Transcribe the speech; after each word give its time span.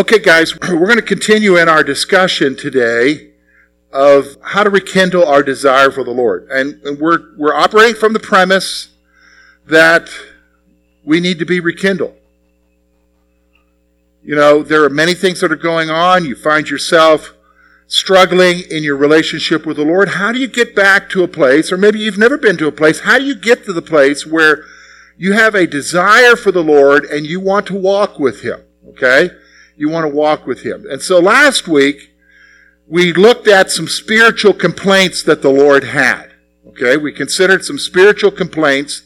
Okay, 0.00 0.18
guys, 0.18 0.58
we're 0.62 0.86
going 0.86 0.96
to 0.96 1.02
continue 1.02 1.58
in 1.58 1.68
our 1.68 1.84
discussion 1.84 2.56
today 2.56 3.32
of 3.92 4.38
how 4.42 4.64
to 4.64 4.70
rekindle 4.70 5.26
our 5.26 5.42
desire 5.42 5.90
for 5.90 6.04
the 6.04 6.10
Lord. 6.10 6.48
And 6.48 6.98
we're, 6.98 7.36
we're 7.36 7.52
operating 7.52 7.96
from 7.96 8.14
the 8.14 8.18
premise 8.18 8.88
that 9.66 10.08
we 11.04 11.20
need 11.20 11.38
to 11.38 11.44
be 11.44 11.60
rekindled. 11.60 12.14
You 14.24 14.36
know, 14.36 14.62
there 14.62 14.82
are 14.84 14.88
many 14.88 15.12
things 15.12 15.42
that 15.42 15.52
are 15.52 15.56
going 15.56 15.90
on. 15.90 16.24
You 16.24 16.34
find 16.34 16.70
yourself 16.70 17.34
struggling 17.86 18.62
in 18.70 18.82
your 18.82 18.96
relationship 18.96 19.66
with 19.66 19.76
the 19.76 19.84
Lord. 19.84 20.08
How 20.08 20.32
do 20.32 20.38
you 20.38 20.48
get 20.48 20.74
back 20.74 21.10
to 21.10 21.22
a 21.24 21.28
place, 21.28 21.70
or 21.70 21.76
maybe 21.76 21.98
you've 21.98 22.16
never 22.16 22.38
been 22.38 22.56
to 22.56 22.66
a 22.66 22.72
place, 22.72 23.00
how 23.00 23.18
do 23.18 23.24
you 23.26 23.34
get 23.34 23.66
to 23.66 23.74
the 23.74 23.82
place 23.82 24.26
where 24.26 24.64
you 25.18 25.34
have 25.34 25.54
a 25.54 25.66
desire 25.66 26.36
for 26.36 26.52
the 26.52 26.64
Lord 26.64 27.04
and 27.04 27.26
you 27.26 27.38
want 27.38 27.66
to 27.66 27.74
walk 27.74 28.18
with 28.18 28.40
Him? 28.40 28.62
Okay? 28.88 29.32
You 29.80 29.88
want 29.88 30.04
to 30.04 30.14
walk 30.14 30.46
with 30.46 30.60
Him. 30.60 30.84
And 30.90 31.00
so 31.00 31.18
last 31.18 31.66
week, 31.66 32.12
we 32.86 33.14
looked 33.14 33.48
at 33.48 33.70
some 33.70 33.88
spiritual 33.88 34.52
complaints 34.52 35.22
that 35.22 35.40
the 35.40 35.48
Lord 35.48 35.84
had. 35.84 36.32
Okay? 36.68 36.98
We 36.98 37.12
considered 37.12 37.64
some 37.64 37.78
spiritual 37.78 38.30
complaints 38.30 39.04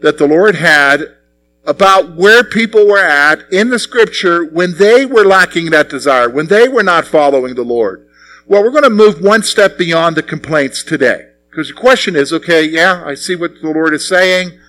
that 0.00 0.18
the 0.18 0.28
Lord 0.28 0.56
had 0.56 1.16
about 1.64 2.14
where 2.14 2.44
people 2.44 2.86
were 2.86 2.98
at 2.98 3.50
in 3.50 3.70
the 3.70 3.78
scripture 3.78 4.44
when 4.44 4.76
they 4.76 5.06
were 5.06 5.24
lacking 5.24 5.70
that 5.70 5.88
desire, 5.88 6.28
when 6.28 6.48
they 6.48 6.68
were 6.68 6.82
not 6.82 7.06
following 7.06 7.54
the 7.54 7.64
Lord. 7.64 8.06
Well, 8.46 8.62
we're 8.62 8.72
going 8.72 8.82
to 8.82 8.90
move 8.90 9.22
one 9.22 9.42
step 9.42 9.78
beyond 9.78 10.14
the 10.14 10.22
complaints 10.22 10.82
today. 10.82 11.30
Because 11.48 11.68
the 11.68 11.74
question 11.74 12.16
is, 12.16 12.34
okay, 12.34 12.62
yeah, 12.62 13.02
I 13.02 13.14
see 13.14 13.34
what 13.34 13.62
the 13.62 13.70
Lord 13.70 13.94
is 13.94 14.06
saying. 14.06 14.60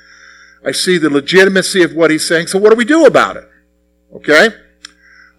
I 0.66 0.72
see 0.72 0.98
the 0.98 1.10
legitimacy 1.10 1.84
of 1.84 1.94
what 1.94 2.12
he's 2.12 2.26
saying. 2.26 2.48
So 2.48 2.60
what 2.60 2.70
do 2.70 2.78
we 2.78 2.86
do 2.86 3.06
about 3.06 3.36
it? 3.36 3.50
Okay? 4.14 4.52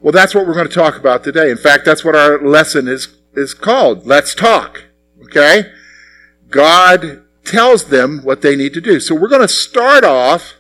Well, 0.00 0.12
that's 0.12 0.34
what 0.34 0.46
we're 0.46 0.54
going 0.54 0.68
to 0.68 0.74
talk 0.74 0.96
about 0.96 1.24
today. 1.24 1.50
In 1.50 1.56
fact, 1.56 1.84
that's 1.84 2.04
what 2.04 2.14
our 2.14 2.40
lesson 2.40 2.86
is, 2.86 3.08
is 3.34 3.52
called. 3.52 4.06
Let's 4.06 4.34
talk. 4.34 4.84
Okay? 5.24 5.72
God 6.50 7.22
tells 7.44 7.86
them 7.86 8.20
what 8.22 8.42
they 8.42 8.54
need 8.54 8.74
to 8.74 8.80
do. 8.80 9.00
So 9.00 9.14
we're 9.14 9.28
going 9.28 9.42
to 9.42 9.48
start 9.48 10.04
off 10.04 10.54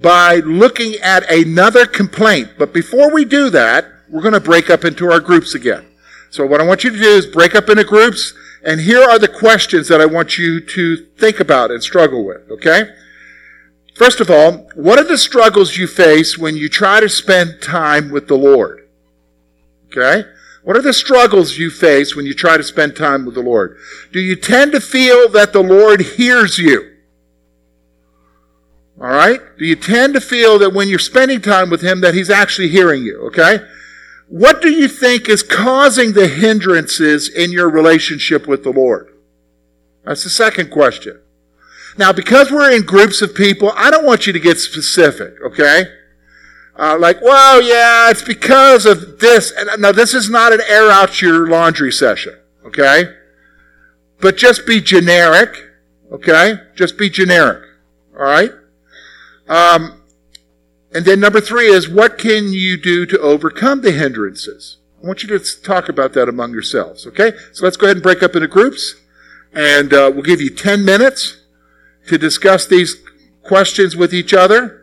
by 0.00 0.36
looking 0.36 0.94
at 1.02 1.30
another 1.30 1.86
complaint. 1.86 2.52
But 2.58 2.72
before 2.72 3.12
we 3.12 3.24
do 3.24 3.50
that, 3.50 3.86
we're 4.08 4.22
going 4.22 4.34
to 4.34 4.40
break 4.40 4.70
up 4.70 4.84
into 4.84 5.10
our 5.10 5.20
groups 5.20 5.54
again. 5.54 5.86
So 6.30 6.46
what 6.46 6.60
I 6.60 6.64
want 6.64 6.84
you 6.84 6.90
to 6.90 6.98
do 6.98 7.04
is 7.04 7.26
break 7.26 7.54
up 7.54 7.68
into 7.68 7.84
groups, 7.84 8.34
and 8.64 8.80
here 8.80 9.02
are 9.02 9.18
the 9.18 9.28
questions 9.28 9.88
that 9.88 10.00
I 10.00 10.06
want 10.06 10.38
you 10.38 10.60
to 10.60 10.96
think 11.18 11.40
about 11.40 11.70
and 11.70 11.82
struggle 11.82 12.24
with, 12.24 12.50
okay? 12.50 12.90
First 13.96 14.20
of 14.20 14.30
all, 14.30 14.68
what 14.74 14.98
are 14.98 15.08
the 15.08 15.16
struggles 15.16 15.78
you 15.78 15.86
face 15.86 16.36
when 16.36 16.54
you 16.54 16.68
try 16.68 17.00
to 17.00 17.08
spend 17.08 17.62
time 17.62 18.10
with 18.10 18.28
the 18.28 18.36
Lord? 18.36 18.86
Okay? 19.86 20.28
What 20.64 20.76
are 20.76 20.82
the 20.82 20.92
struggles 20.92 21.56
you 21.56 21.70
face 21.70 22.14
when 22.14 22.26
you 22.26 22.34
try 22.34 22.58
to 22.58 22.62
spend 22.62 22.94
time 22.94 23.24
with 23.24 23.34
the 23.34 23.40
Lord? 23.40 23.78
Do 24.12 24.20
you 24.20 24.36
tend 24.36 24.72
to 24.72 24.80
feel 24.80 25.30
that 25.30 25.54
the 25.54 25.62
Lord 25.62 26.02
hears 26.02 26.58
you? 26.58 26.96
All 29.00 29.08
right? 29.08 29.40
Do 29.58 29.64
you 29.64 29.76
tend 29.76 30.12
to 30.12 30.20
feel 30.20 30.58
that 30.58 30.74
when 30.74 30.88
you're 30.88 30.98
spending 30.98 31.40
time 31.40 31.70
with 31.70 31.80
Him 31.80 32.02
that 32.02 32.14
He's 32.14 32.28
actually 32.28 32.68
hearing 32.68 33.02
you? 33.02 33.20
Okay? 33.28 33.60
What 34.28 34.60
do 34.60 34.70
you 34.70 34.88
think 34.88 35.26
is 35.26 35.42
causing 35.42 36.12
the 36.12 36.28
hindrances 36.28 37.30
in 37.30 37.50
your 37.50 37.70
relationship 37.70 38.46
with 38.46 38.62
the 38.62 38.72
Lord? 38.72 39.08
That's 40.04 40.24
the 40.24 40.30
second 40.30 40.70
question. 40.70 41.20
Now, 41.98 42.12
because 42.12 42.50
we're 42.50 42.70
in 42.72 42.82
groups 42.82 43.22
of 43.22 43.34
people, 43.34 43.72
I 43.74 43.90
don't 43.90 44.04
want 44.04 44.26
you 44.26 44.32
to 44.32 44.40
get 44.40 44.58
specific, 44.58 45.34
okay? 45.42 45.86
Uh, 46.78 46.98
like, 46.98 47.22
well, 47.22 47.62
yeah, 47.62 48.10
it's 48.10 48.22
because 48.22 48.84
of 48.84 49.18
this. 49.18 49.50
And 49.50 49.80
now, 49.80 49.92
this 49.92 50.12
is 50.12 50.28
not 50.28 50.52
an 50.52 50.60
air 50.68 50.90
out 50.90 51.22
your 51.22 51.48
laundry 51.48 51.90
session, 51.90 52.38
okay? 52.66 53.14
But 54.20 54.36
just 54.36 54.66
be 54.66 54.80
generic, 54.80 55.56
okay? 56.12 56.56
Just 56.74 56.98
be 56.98 57.08
generic, 57.08 57.62
all 58.14 58.24
right? 58.24 58.52
Um, 59.48 60.02
and 60.92 61.06
then 61.06 61.20
number 61.20 61.40
three 61.40 61.66
is 61.66 61.88
what 61.88 62.18
can 62.18 62.52
you 62.52 62.76
do 62.76 63.06
to 63.06 63.18
overcome 63.20 63.80
the 63.80 63.92
hindrances? 63.92 64.78
I 65.02 65.06
want 65.06 65.22
you 65.22 65.28
to 65.38 65.62
talk 65.62 65.88
about 65.88 66.12
that 66.12 66.28
among 66.28 66.52
yourselves, 66.52 67.06
okay? 67.06 67.32
So 67.52 67.64
let's 67.64 67.76
go 67.78 67.86
ahead 67.86 67.96
and 67.96 68.02
break 68.02 68.22
up 68.22 68.34
into 68.34 68.48
groups, 68.48 68.96
and 69.54 69.94
uh, 69.94 70.10
we'll 70.12 70.24
give 70.24 70.42
you 70.42 70.50
10 70.50 70.84
minutes 70.84 71.45
to 72.06 72.18
discuss 72.18 72.66
these 72.66 72.96
questions 73.42 73.96
with 73.96 74.12
each 74.12 74.32
other. 74.34 74.82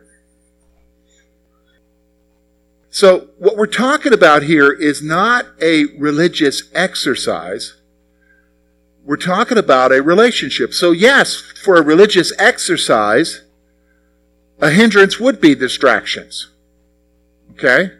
So, 2.90 3.30
what 3.38 3.56
we're 3.56 3.66
talking 3.66 4.12
about 4.12 4.44
here 4.44 4.70
is 4.72 5.02
not 5.02 5.46
a 5.60 5.86
religious 5.98 6.62
exercise. 6.74 7.74
We're 9.04 9.16
talking 9.16 9.58
about 9.58 9.92
a 9.92 10.00
relationship. 10.00 10.72
So, 10.72 10.92
yes, 10.92 11.34
for 11.64 11.76
a 11.76 11.82
religious 11.82 12.32
exercise, 12.38 13.42
a 14.60 14.70
hindrance 14.70 15.18
would 15.18 15.40
be 15.40 15.56
distractions. 15.56 16.50
Okay? 17.50 17.90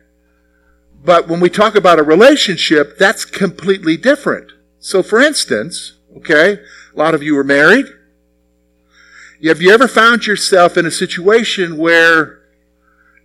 But 1.04 1.28
when 1.28 1.40
we 1.40 1.50
talk 1.50 1.74
about 1.74 1.98
a 1.98 2.02
relationship, 2.02 2.96
that's 2.96 3.24
completely 3.24 3.96
different. 3.96 4.52
So, 4.78 5.02
for 5.02 5.20
instance, 5.20 5.94
okay, 6.16 6.60
a 6.94 6.98
lot 6.98 7.14
of 7.14 7.22
you 7.22 7.36
are 7.36 7.44
married. 7.44 7.86
Have 9.42 9.60
you 9.60 9.72
ever 9.72 9.88
found 9.88 10.26
yourself 10.26 10.76
in 10.76 10.86
a 10.86 10.90
situation 10.90 11.76
where 11.76 12.40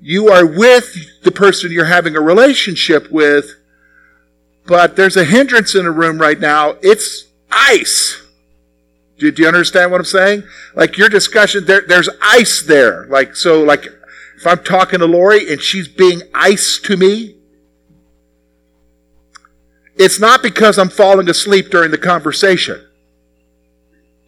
you 0.01 0.29
are 0.29 0.45
with 0.45 0.95
the 1.23 1.31
person 1.31 1.71
you're 1.71 1.85
having 1.85 2.15
a 2.15 2.21
relationship 2.21 3.11
with, 3.11 3.55
but 4.65 4.95
there's 4.95 5.17
a 5.17 5.25
hindrance 5.25 5.75
in 5.75 5.83
the 5.83 5.91
room 5.91 6.19
right 6.19 6.39
now? 6.39 6.75
It's 6.81 7.27
ice. 7.51 8.21
Do, 9.17 9.31
do 9.31 9.41
you 9.41 9.47
understand 9.47 9.91
what 9.91 9.99
I'm 9.99 10.05
saying? 10.05 10.43
Like 10.75 10.97
your 10.97 11.09
discussion, 11.09 11.65
there, 11.65 11.81
there's 11.81 12.09
ice 12.21 12.63
there. 12.63 13.05
Like, 13.07 13.35
so, 13.35 13.63
like, 13.63 13.85
if 14.37 14.47
I'm 14.47 14.63
talking 14.63 14.99
to 14.99 15.05
Lori 15.05 15.51
and 15.51 15.61
she's 15.61 15.87
being 15.87 16.21
ice 16.33 16.79
to 16.83 16.95
me, 16.95 17.35
it's 19.97 20.19
not 20.19 20.41
because 20.41 20.79
I'm 20.79 20.89
falling 20.89 21.29
asleep 21.29 21.69
during 21.69 21.91
the 21.91 21.97
conversation. 21.97 22.81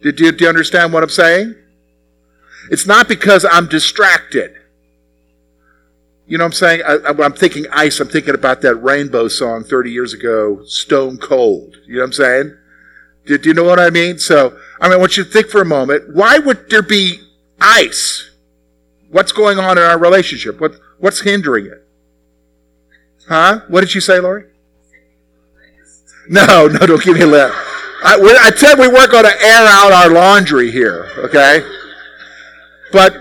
Did 0.02 0.20
you, 0.20 0.30
do 0.32 0.44
you 0.44 0.48
understand 0.48 0.92
what 0.92 1.02
I'm 1.02 1.08
saying? 1.08 1.54
It's 2.72 2.86
not 2.86 3.06
because 3.06 3.44
I'm 3.44 3.66
distracted. 3.66 4.54
You 6.26 6.38
know 6.38 6.44
what 6.44 6.46
I'm 6.46 6.52
saying? 6.54 6.82
I, 6.86 7.22
am 7.22 7.34
thinking 7.34 7.66
ice, 7.70 8.00
I'm 8.00 8.08
thinking 8.08 8.34
about 8.34 8.62
that 8.62 8.76
rainbow 8.76 9.28
song 9.28 9.62
30 9.62 9.90
years 9.90 10.14
ago, 10.14 10.64
Stone 10.64 11.18
Cold. 11.18 11.76
You 11.86 11.96
know 11.96 12.00
what 12.00 12.06
I'm 12.06 12.12
saying? 12.14 12.56
Do, 13.26 13.36
do 13.36 13.50
you 13.50 13.54
know 13.54 13.64
what 13.64 13.78
I 13.78 13.90
mean? 13.90 14.18
So, 14.18 14.58
I 14.80 14.88
mean, 14.88 14.94
I 14.94 14.96
want 14.96 15.18
you 15.18 15.24
to 15.24 15.30
think 15.30 15.48
for 15.48 15.60
a 15.60 15.66
moment. 15.66 16.16
Why 16.16 16.38
would 16.38 16.70
there 16.70 16.80
be 16.80 17.20
ice? 17.60 18.30
What's 19.10 19.32
going 19.32 19.58
on 19.58 19.76
in 19.76 19.84
our 19.84 19.98
relationship? 19.98 20.58
What, 20.58 20.80
what's 20.98 21.20
hindering 21.20 21.66
it? 21.66 21.86
Huh? 23.28 23.60
What 23.68 23.82
did 23.82 23.94
you 23.94 24.00
say, 24.00 24.18
Lori? 24.18 24.46
No, 26.26 26.68
no, 26.68 26.86
don't 26.86 27.02
give 27.02 27.16
me 27.16 27.20
a 27.20 27.26
lip. 27.26 27.52
I, 28.02 28.16
I 28.44 28.50
tell 28.50 28.78
you, 28.78 28.80
we 28.80 28.88
work 28.88 29.12
on 29.12 29.24
to 29.24 29.42
air 29.42 29.66
out 29.68 29.92
our 29.92 30.08
laundry 30.08 30.70
here, 30.70 31.10
okay? 31.18 31.62
But 32.92 33.16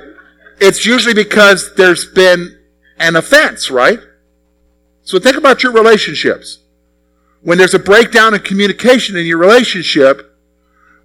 it's 0.59 0.85
usually 0.85 1.13
because 1.13 1.73
there's 1.75 2.05
been 2.05 2.59
an 2.97 3.15
offense, 3.15 3.71
right? 3.71 3.99
So 5.03 5.19
think 5.19 5.37
about 5.37 5.63
your 5.63 5.71
relationships. 5.71 6.59
When 7.41 7.57
there's 7.57 7.73
a 7.73 7.79
breakdown 7.79 8.35
in 8.35 8.41
communication 8.41 9.15
in 9.15 9.25
your 9.25 9.39
relationship, 9.39 10.37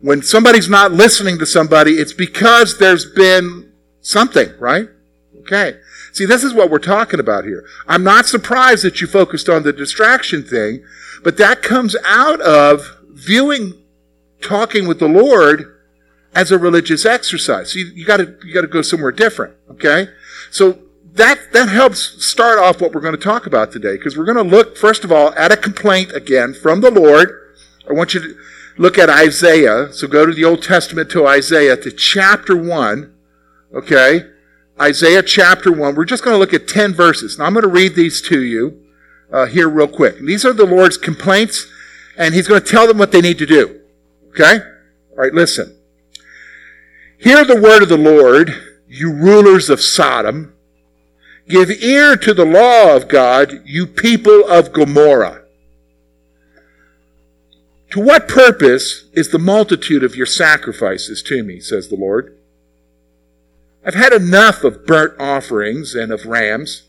when 0.00 0.22
somebody's 0.22 0.68
not 0.68 0.92
listening 0.92 1.38
to 1.38 1.46
somebody, 1.46 1.92
it's 1.92 2.12
because 2.12 2.78
there's 2.78 3.10
been 3.10 3.72
something, 4.02 4.50
right? 4.58 4.88
Okay. 5.40 5.78
See, 6.12 6.26
this 6.26 6.44
is 6.44 6.52
what 6.52 6.70
we're 6.70 6.78
talking 6.78 7.20
about 7.20 7.44
here. 7.44 7.64
I'm 7.86 8.04
not 8.04 8.26
surprised 8.26 8.84
that 8.84 9.00
you 9.00 9.06
focused 9.06 9.48
on 9.48 9.62
the 9.62 9.72
distraction 9.72 10.42
thing, 10.42 10.84
but 11.22 11.38
that 11.38 11.62
comes 11.62 11.96
out 12.04 12.40
of 12.40 12.98
viewing 13.10 13.74
talking 14.42 14.86
with 14.86 14.98
the 14.98 15.08
Lord 15.08 15.75
as 16.36 16.52
a 16.52 16.58
religious 16.58 17.04
exercise. 17.04 17.72
So 17.72 17.80
you, 17.80 17.86
you 17.86 18.04
gotta, 18.04 18.36
you 18.44 18.54
gotta 18.54 18.68
go 18.68 18.82
somewhere 18.82 19.10
different, 19.10 19.54
okay? 19.70 20.08
So 20.50 20.78
that, 21.14 21.38
that 21.52 21.70
helps 21.70 22.24
start 22.24 22.58
off 22.58 22.80
what 22.80 22.92
we're 22.92 23.00
going 23.00 23.16
to 23.16 23.22
talk 23.22 23.46
about 23.46 23.72
today, 23.72 23.96
because 23.96 24.18
we're 24.18 24.26
going 24.26 24.36
to 24.36 24.42
look, 24.42 24.76
first 24.76 25.02
of 25.02 25.10
all, 25.10 25.32
at 25.32 25.50
a 25.50 25.56
complaint 25.56 26.12
again 26.12 26.52
from 26.52 26.82
the 26.82 26.90
Lord. 26.90 27.56
I 27.88 27.94
want 27.94 28.12
you 28.12 28.20
to 28.20 28.36
look 28.76 28.98
at 28.98 29.08
Isaiah. 29.08 29.90
So 29.94 30.06
go 30.06 30.26
to 30.26 30.34
the 30.34 30.44
Old 30.44 30.62
Testament 30.62 31.10
to 31.12 31.26
Isaiah 31.26 31.76
to 31.78 31.90
chapter 31.90 32.54
1, 32.54 33.14
okay? 33.74 34.26
Isaiah 34.78 35.22
chapter 35.22 35.72
1. 35.72 35.94
We're 35.94 36.04
just 36.04 36.22
going 36.22 36.34
to 36.34 36.38
look 36.38 36.52
at 36.52 36.68
10 36.68 36.92
verses. 36.92 37.38
Now 37.38 37.46
I'm 37.46 37.54
going 37.54 37.62
to 37.62 37.68
read 37.70 37.94
these 37.94 38.20
to 38.22 38.42
you 38.42 38.82
uh, 39.32 39.46
here 39.46 39.70
real 39.70 39.88
quick. 39.88 40.18
And 40.18 40.28
these 40.28 40.44
are 40.44 40.52
the 40.52 40.66
Lord's 40.66 40.98
complaints, 40.98 41.66
and 42.18 42.34
He's 42.34 42.46
going 42.46 42.60
to 42.60 42.68
tell 42.68 42.86
them 42.86 42.98
what 42.98 43.10
they 43.10 43.22
need 43.22 43.38
to 43.38 43.46
do. 43.46 43.80
Okay? 44.28 44.58
All 45.12 45.16
right, 45.16 45.32
listen. 45.32 45.76
Hear 47.18 47.44
the 47.44 47.60
word 47.60 47.82
of 47.82 47.88
the 47.88 47.96
Lord, 47.96 48.52
you 48.88 49.12
rulers 49.12 49.70
of 49.70 49.80
Sodom. 49.80 50.52
Give 51.48 51.70
ear 51.70 52.16
to 52.16 52.34
the 52.34 52.44
law 52.44 52.94
of 52.94 53.08
God, 53.08 53.62
you 53.64 53.86
people 53.86 54.46
of 54.46 54.72
Gomorrah. 54.72 55.42
To 57.90 58.00
what 58.00 58.28
purpose 58.28 59.06
is 59.12 59.30
the 59.30 59.38
multitude 59.38 60.02
of 60.04 60.14
your 60.14 60.26
sacrifices 60.26 61.22
to 61.22 61.42
me, 61.42 61.60
says 61.60 61.88
the 61.88 61.96
Lord? 61.96 62.36
I've 63.84 63.94
had 63.94 64.12
enough 64.12 64.64
of 64.64 64.84
burnt 64.84 65.18
offerings 65.18 65.94
and 65.94 66.12
of 66.12 66.26
rams, 66.26 66.82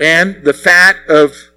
and 0.00 0.44
the 0.44 0.54
fat 0.54 0.96
of 1.08 1.50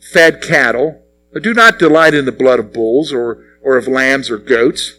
fed 0.00 0.42
cattle. 0.42 1.02
I 1.36 1.38
do 1.38 1.54
not 1.54 1.78
delight 1.78 2.14
in 2.14 2.24
the 2.24 2.32
blood 2.32 2.58
of 2.58 2.72
bulls 2.72 3.12
or, 3.12 3.44
or 3.62 3.76
of 3.76 3.86
lambs 3.86 4.30
or 4.30 4.38
goats. 4.38 4.94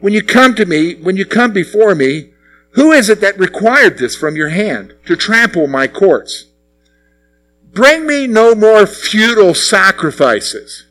When 0.00 0.12
you 0.12 0.22
come 0.22 0.54
to 0.54 0.66
me, 0.66 0.94
when 0.94 1.16
you 1.16 1.26
come 1.26 1.52
before 1.52 1.94
me, 1.94 2.30
who 2.72 2.92
is 2.92 3.08
it 3.08 3.20
that 3.20 3.38
required 3.38 3.98
this 3.98 4.16
from 4.16 4.36
your 4.36 4.48
hand 4.48 4.94
to 5.06 5.16
trample 5.16 5.66
my 5.66 5.86
courts? 5.86 6.46
Bring 7.72 8.06
me 8.06 8.26
no 8.26 8.54
more 8.54 8.86
futile 8.86 9.54
sacrifices. 9.54 10.86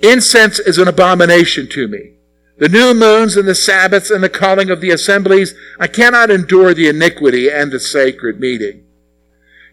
Incense 0.00 0.58
is 0.58 0.78
an 0.78 0.88
abomination 0.88 1.68
to 1.70 1.86
me. 1.88 2.12
The 2.58 2.68
new 2.68 2.92
moons 2.92 3.36
and 3.36 3.48
the 3.48 3.54
Sabbaths 3.54 4.10
and 4.10 4.22
the 4.22 4.28
calling 4.28 4.70
of 4.70 4.80
the 4.80 4.90
assemblies, 4.90 5.54
I 5.78 5.86
cannot 5.86 6.30
endure 6.30 6.74
the 6.74 6.88
iniquity 6.88 7.50
and 7.50 7.70
the 7.70 7.80
sacred 7.80 8.38
meeting. 8.40 8.84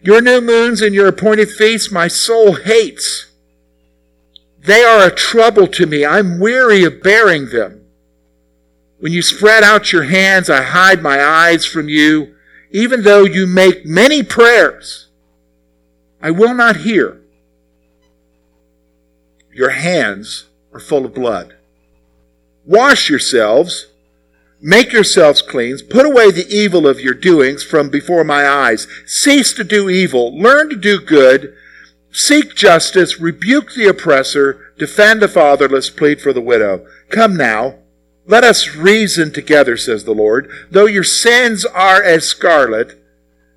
Your 0.02 0.20
new 0.20 0.40
moons 0.40 0.80
and 0.80 0.94
your 0.94 1.08
appointed 1.08 1.50
feasts, 1.50 1.90
my 1.90 2.08
soul 2.08 2.54
hates. 2.54 3.26
They 4.58 4.82
are 4.84 5.06
a 5.06 5.14
trouble 5.14 5.66
to 5.66 5.86
me. 5.86 6.04
I'm 6.04 6.38
weary 6.38 6.84
of 6.84 7.02
bearing 7.02 7.50
them. 7.50 7.84
When 9.00 9.12
you 9.12 9.22
spread 9.22 9.62
out 9.62 9.92
your 9.92 10.04
hands, 10.04 10.50
I 10.50 10.62
hide 10.62 11.02
my 11.02 11.22
eyes 11.22 11.64
from 11.64 11.88
you. 11.88 12.34
Even 12.70 13.02
though 13.02 13.24
you 13.24 13.46
make 13.46 13.86
many 13.86 14.22
prayers, 14.22 15.08
I 16.20 16.30
will 16.30 16.54
not 16.54 16.78
hear. 16.78 17.20
Your 19.52 19.70
hands 19.70 20.46
are 20.72 20.80
full 20.80 21.04
of 21.04 21.14
blood. 21.14 21.54
Wash 22.66 23.08
yourselves, 23.08 23.86
make 24.60 24.92
yourselves 24.92 25.40
clean, 25.40 25.78
put 25.88 26.04
away 26.04 26.30
the 26.30 26.46
evil 26.48 26.86
of 26.86 27.00
your 27.00 27.14
doings 27.14 27.62
from 27.62 27.88
before 27.88 28.24
my 28.24 28.46
eyes. 28.46 28.86
Cease 29.06 29.52
to 29.54 29.64
do 29.64 29.88
evil, 29.88 30.36
learn 30.38 30.68
to 30.68 30.76
do 30.76 31.00
good, 31.00 31.54
seek 32.10 32.54
justice, 32.54 33.18
rebuke 33.18 33.72
the 33.74 33.86
oppressor, 33.86 34.72
defend 34.76 35.22
the 35.22 35.28
fatherless, 35.28 35.88
plead 35.88 36.20
for 36.20 36.32
the 36.32 36.40
widow. 36.40 36.86
Come 37.08 37.36
now, 37.36 37.76
let 38.28 38.44
us 38.44 38.76
reason 38.76 39.32
together, 39.32 39.78
says 39.78 40.04
the 40.04 40.14
Lord. 40.14 40.50
Though 40.70 40.86
your 40.86 41.02
sins 41.02 41.64
are 41.64 42.02
as 42.02 42.26
scarlet, 42.26 43.02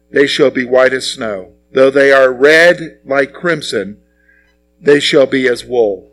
they 0.09 0.25
shall 0.25 0.50
be 0.50 0.63
white 0.63 0.94
as 0.94 1.12
snow. 1.12 1.51
Though 1.73 1.91
they 1.91 2.13
are 2.13 2.31
red 2.31 3.00
like 3.03 3.33
crimson, 3.33 4.01
they 4.79 5.01
shall 5.01 5.25
be 5.25 5.45
as 5.47 5.65
wool. 5.65 6.12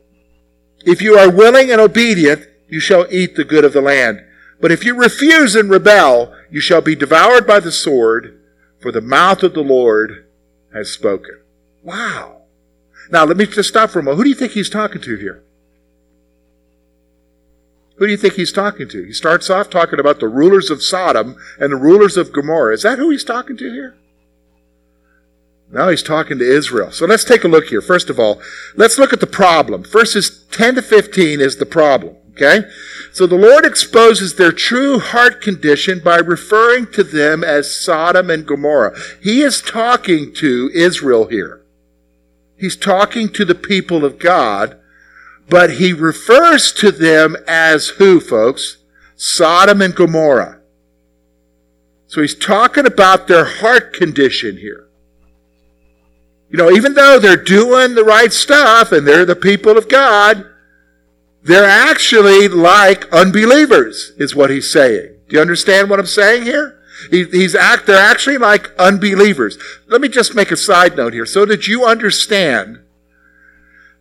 If 0.84 1.00
you 1.00 1.16
are 1.16 1.31
willing 1.31 1.70
and 1.70 1.81
obedient, 1.81 2.49
you 2.69 2.81
shall 2.81 3.06
eat 3.10 3.37
the 3.37 3.44
good 3.44 3.64
of 3.64 3.72
the 3.72 3.81
land. 3.81 4.25
But 4.60 4.72
if 4.72 4.84
you 4.84 4.96
refuse 4.96 5.55
and 5.55 5.70
rebel, 5.70 6.34
you 6.50 6.60
shall 6.60 6.81
be 6.81 6.96
devoured 6.96 7.46
by 7.46 7.60
the 7.60 7.70
sword, 7.70 8.40
for 8.81 8.90
the 8.90 9.00
mouth 9.00 9.44
of 9.44 9.55
the 9.55 9.62
Lord 9.62 10.26
has 10.72 10.90
spoken. 10.90 11.40
Wow. 11.84 12.43
Now, 13.10 13.25
let 13.25 13.37
me 13.37 13.46
just 13.46 13.69
stop 13.69 13.90
for 13.90 14.00
a 14.00 14.02
moment. 14.02 14.19
Who 14.19 14.25
do 14.25 14.31
you 14.31 14.37
think 14.37 14.52
he's 14.52 14.69
talking 14.69 15.00
to 15.02 15.16
here? 15.16 15.44
Who 17.98 18.06
do 18.06 18.12
you 18.12 18.16
think 18.16 18.34
he's 18.34 18.52
talking 18.52 18.88
to? 18.88 19.04
He 19.04 19.12
starts 19.12 19.50
off 19.50 19.70
talking 19.70 19.98
about 19.98 20.20
the 20.20 20.28
rulers 20.28 20.70
of 20.70 20.82
Sodom 20.82 21.36
and 21.58 21.72
the 21.72 21.76
rulers 21.76 22.16
of 22.16 22.32
Gomorrah. 22.32 22.74
Is 22.74 22.82
that 22.82 22.98
who 22.98 23.10
he's 23.10 23.24
talking 23.24 23.56
to 23.56 23.70
here? 23.70 23.96
Now 25.70 25.88
he's 25.88 26.02
talking 26.02 26.38
to 26.38 26.44
Israel. 26.44 26.92
So 26.92 27.06
let's 27.06 27.24
take 27.24 27.44
a 27.44 27.48
look 27.48 27.66
here. 27.66 27.82
First 27.82 28.08
of 28.08 28.18
all, 28.18 28.40
let's 28.76 28.98
look 28.98 29.12
at 29.12 29.20
the 29.20 29.26
problem. 29.26 29.84
Verses 29.84 30.44
10 30.52 30.76
to 30.76 30.82
15 30.82 31.40
is 31.40 31.56
the 31.56 31.66
problem. 31.66 32.16
Okay? 32.32 32.68
So 33.12 33.26
the 33.26 33.36
Lord 33.36 33.64
exposes 33.64 34.36
their 34.36 34.52
true 34.52 35.00
heart 35.00 35.42
condition 35.42 36.00
by 36.02 36.18
referring 36.18 36.86
to 36.92 37.02
them 37.02 37.42
as 37.42 37.74
Sodom 37.74 38.30
and 38.30 38.46
Gomorrah. 38.46 38.96
He 39.20 39.42
is 39.42 39.60
talking 39.60 40.32
to 40.34 40.70
Israel 40.72 41.26
here. 41.26 41.62
He's 42.56 42.76
talking 42.76 43.28
to 43.30 43.44
the 43.44 43.56
people 43.56 44.04
of 44.04 44.20
God 44.20 44.78
but 45.48 45.74
he 45.74 45.92
refers 45.92 46.72
to 46.72 46.90
them 46.90 47.36
as 47.46 47.88
who, 47.88 48.20
folks? 48.20 48.78
Sodom 49.16 49.82
and 49.82 49.94
Gomorrah. 49.94 50.60
So 52.06 52.22
he's 52.22 52.34
talking 52.34 52.86
about 52.86 53.28
their 53.28 53.44
heart 53.44 53.92
condition 53.92 54.56
here. 54.56 54.88
You 56.50 56.56
know, 56.56 56.70
even 56.70 56.94
though 56.94 57.18
they're 57.18 57.36
doing 57.36 57.94
the 57.94 58.04
right 58.04 58.32
stuff 58.32 58.92
and 58.92 59.06
they're 59.06 59.26
the 59.26 59.36
people 59.36 59.76
of 59.76 59.88
God, 59.88 60.46
they're 61.42 61.64
actually 61.64 62.48
like 62.48 63.10
unbelievers, 63.12 64.12
is 64.16 64.34
what 64.34 64.50
he's 64.50 64.72
saying. 64.72 65.14
Do 65.28 65.36
you 65.36 65.42
understand 65.42 65.90
what 65.90 66.00
I'm 66.00 66.06
saying 66.06 66.44
here? 66.44 66.80
He, 67.10 67.24
he's 67.24 67.54
act, 67.54 67.86
they're 67.86 67.96
actually 67.96 68.38
like 68.38 68.74
unbelievers. 68.78 69.58
Let 69.86 70.00
me 70.00 70.08
just 70.08 70.34
make 70.34 70.50
a 70.50 70.56
side 70.56 70.96
note 70.96 71.12
here 71.12 71.26
so 71.26 71.44
that 71.44 71.68
you 71.68 71.84
understand 71.84 72.80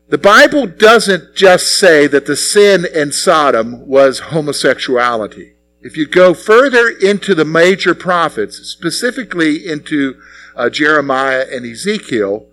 the 0.09 0.17
Bible 0.17 0.67
doesn't 0.67 1.35
just 1.35 1.77
say 1.77 2.07
that 2.07 2.25
the 2.25 2.37
sin 2.37 2.85
in 2.85 3.11
Sodom 3.11 3.85
was 3.85 4.19
homosexuality. 4.19 5.55
If 5.81 5.97
you 5.97 6.07
go 6.07 6.33
further 6.33 6.87
into 6.87 7.35
the 7.35 7.43
major 7.43 7.93
prophets, 7.93 8.57
specifically 8.57 9.67
into 9.67 10.15
uh, 10.55 10.69
Jeremiah 10.69 11.45
and 11.51 11.65
Ezekiel, 11.65 12.47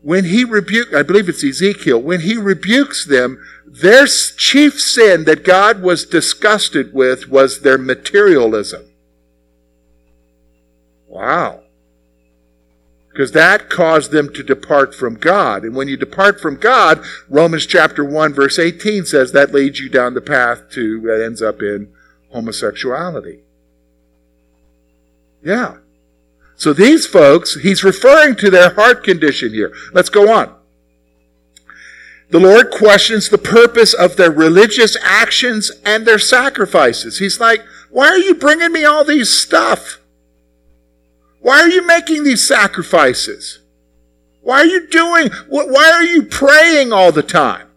when 0.00 0.26
he 0.26 0.44
rebuked, 0.44 0.94
I 0.94 1.02
believe 1.02 1.28
it's 1.28 1.44
Ezekiel, 1.44 2.00
when 2.00 2.20
he 2.20 2.36
rebukes 2.36 3.04
them, 3.04 3.42
their 3.66 4.06
chief 4.06 4.80
sin 4.80 5.24
that 5.24 5.44
God 5.44 5.82
was 5.82 6.04
disgusted 6.04 6.94
with 6.94 7.28
was 7.28 7.60
their 7.60 7.78
materialism. 7.78 8.84
Wow 11.08 11.62
because 13.12 13.32
that 13.32 13.68
caused 13.68 14.10
them 14.10 14.32
to 14.32 14.42
depart 14.42 14.94
from 14.94 15.16
God. 15.16 15.64
And 15.64 15.76
when 15.76 15.88
you 15.88 15.96
depart 15.96 16.40
from 16.40 16.56
God, 16.56 17.04
Romans 17.28 17.66
chapter 17.66 18.04
1 18.04 18.32
verse 18.32 18.58
18 18.58 19.04
says 19.04 19.32
that 19.32 19.52
leads 19.52 19.80
you 19.80 19.88
down 19.88 20.14
the 20.14 20.20
path 20.20 20.70
to, 20.70 21.00
that 21.02 21.22
ends 21.22 21.42
up 21.42 21.60
in 21.60 21.92
homosexuality. 22.30 23.40
Yeah. 25.44 25.78
So 26.56 26.72
these 26.72 27.06
folks, 27.06 27.60
he's 27.60 27.84
referring 27.84 28.36
to 28.36 28.50
their 28.50 28.74
heart 28.74 29.04
condition 29.04 29.52
here. 29.52 29.72
Let's 29.92 30.08
go 30.08 30.32
on. 30.32 30.54
The 32.30 32.40
Lord 32.40 32.70
questions 32.70 33.28
the 33.28 33.36
purpose 33.36 33.92
of 33.92 34.16
their 34.16 34.30
religious 34.30 34.96
actions 35.02 35.70
and 35.84 36.06
their 36.06 36.18
sacrifices. 36.18 37.18
He's 37.18 37.38
like, 37.38 37.60
why 37.90 38.06
are 38.06 38.18
you 38.18 38.34
bringing 38.34 38.72
me 38.72 38.84
all 38.84 39.04
these 39.04 39.28
stuff? 39.28 40.00
Why 41.42 41.60
are 41.60 41.68
you 41.68 41.84
making 41.86 42.22
these 42.24 42.46
sacrifices? 42.46 43.58
Why 44.42 44.58
are 44.60 44.64
you 44.64 44.88
doing, 44.88 45.30
why 45.48 45.90
are 45.92 46.04
you 46.04 46.22
praying 46.22 46.92
all 46.92 47.12
the 47.12 47.22
time? 47.22 47.68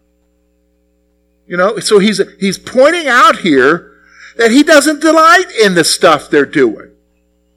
You 1.46 1.56
know, 1.56 1.78
so 1.78 1.98
he's, 1.98 2.20
he's 2.38 2.58
pointing 2.58 3.08
out 3.08 3.38
here 3.38 3.92
that 4.36 4.50
he 4.50 4.62
doesn't 4.62 5.00
delight 5.00 5.46
in 5.60 5.74
the 5.74 5.84
stuff 5.84 6.30
they're 6.30 6.46
doing. 6.46 6.92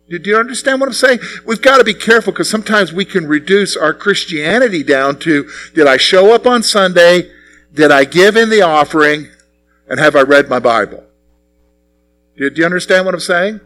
Do 0.09 0.19
you 0.25 0.37
understand 0.37 0.81
what 0.81 0.87
I'm 0.87 0.93
saying? 0.93 1.19
We've 1.45 1.61
got 1.61 1.77
to 1.77 1.83
be 1.83 1.93
careful 1.93 2.33
because 2.33 2.49
sometimes 2.49 2.91
we 2.91 3.05
can 3.05 3.27
reduce 3.27 3.77
our 3.77 3.93
Christianity 3.93 4.81
down 4.81 5.19
to, 5.19 5.47
did 5.75 5.85
I 5.85 5.97
show 5.97 6.33
up 6.33 6.47
on 6.47 6.63
Sunday? 6.63 7.29
Did 7.71 7.91
I 7.91 8.05
give 8.05 8.35
in 8.35 8.49
the 8.49 8.63
offering? 8.63 9.27
And 9.87 9.99
have 9.99 10.15
I 10.15 10.21
read 10.21 10.49
my 10.49 10.59
Bible? 10.59 11.03
Do 12.35 12.51
you 12.55 12.65
understand 12.65 13.05
what 13.05 13.13
I'm 13.13 13.19
saying? 13.19 13.59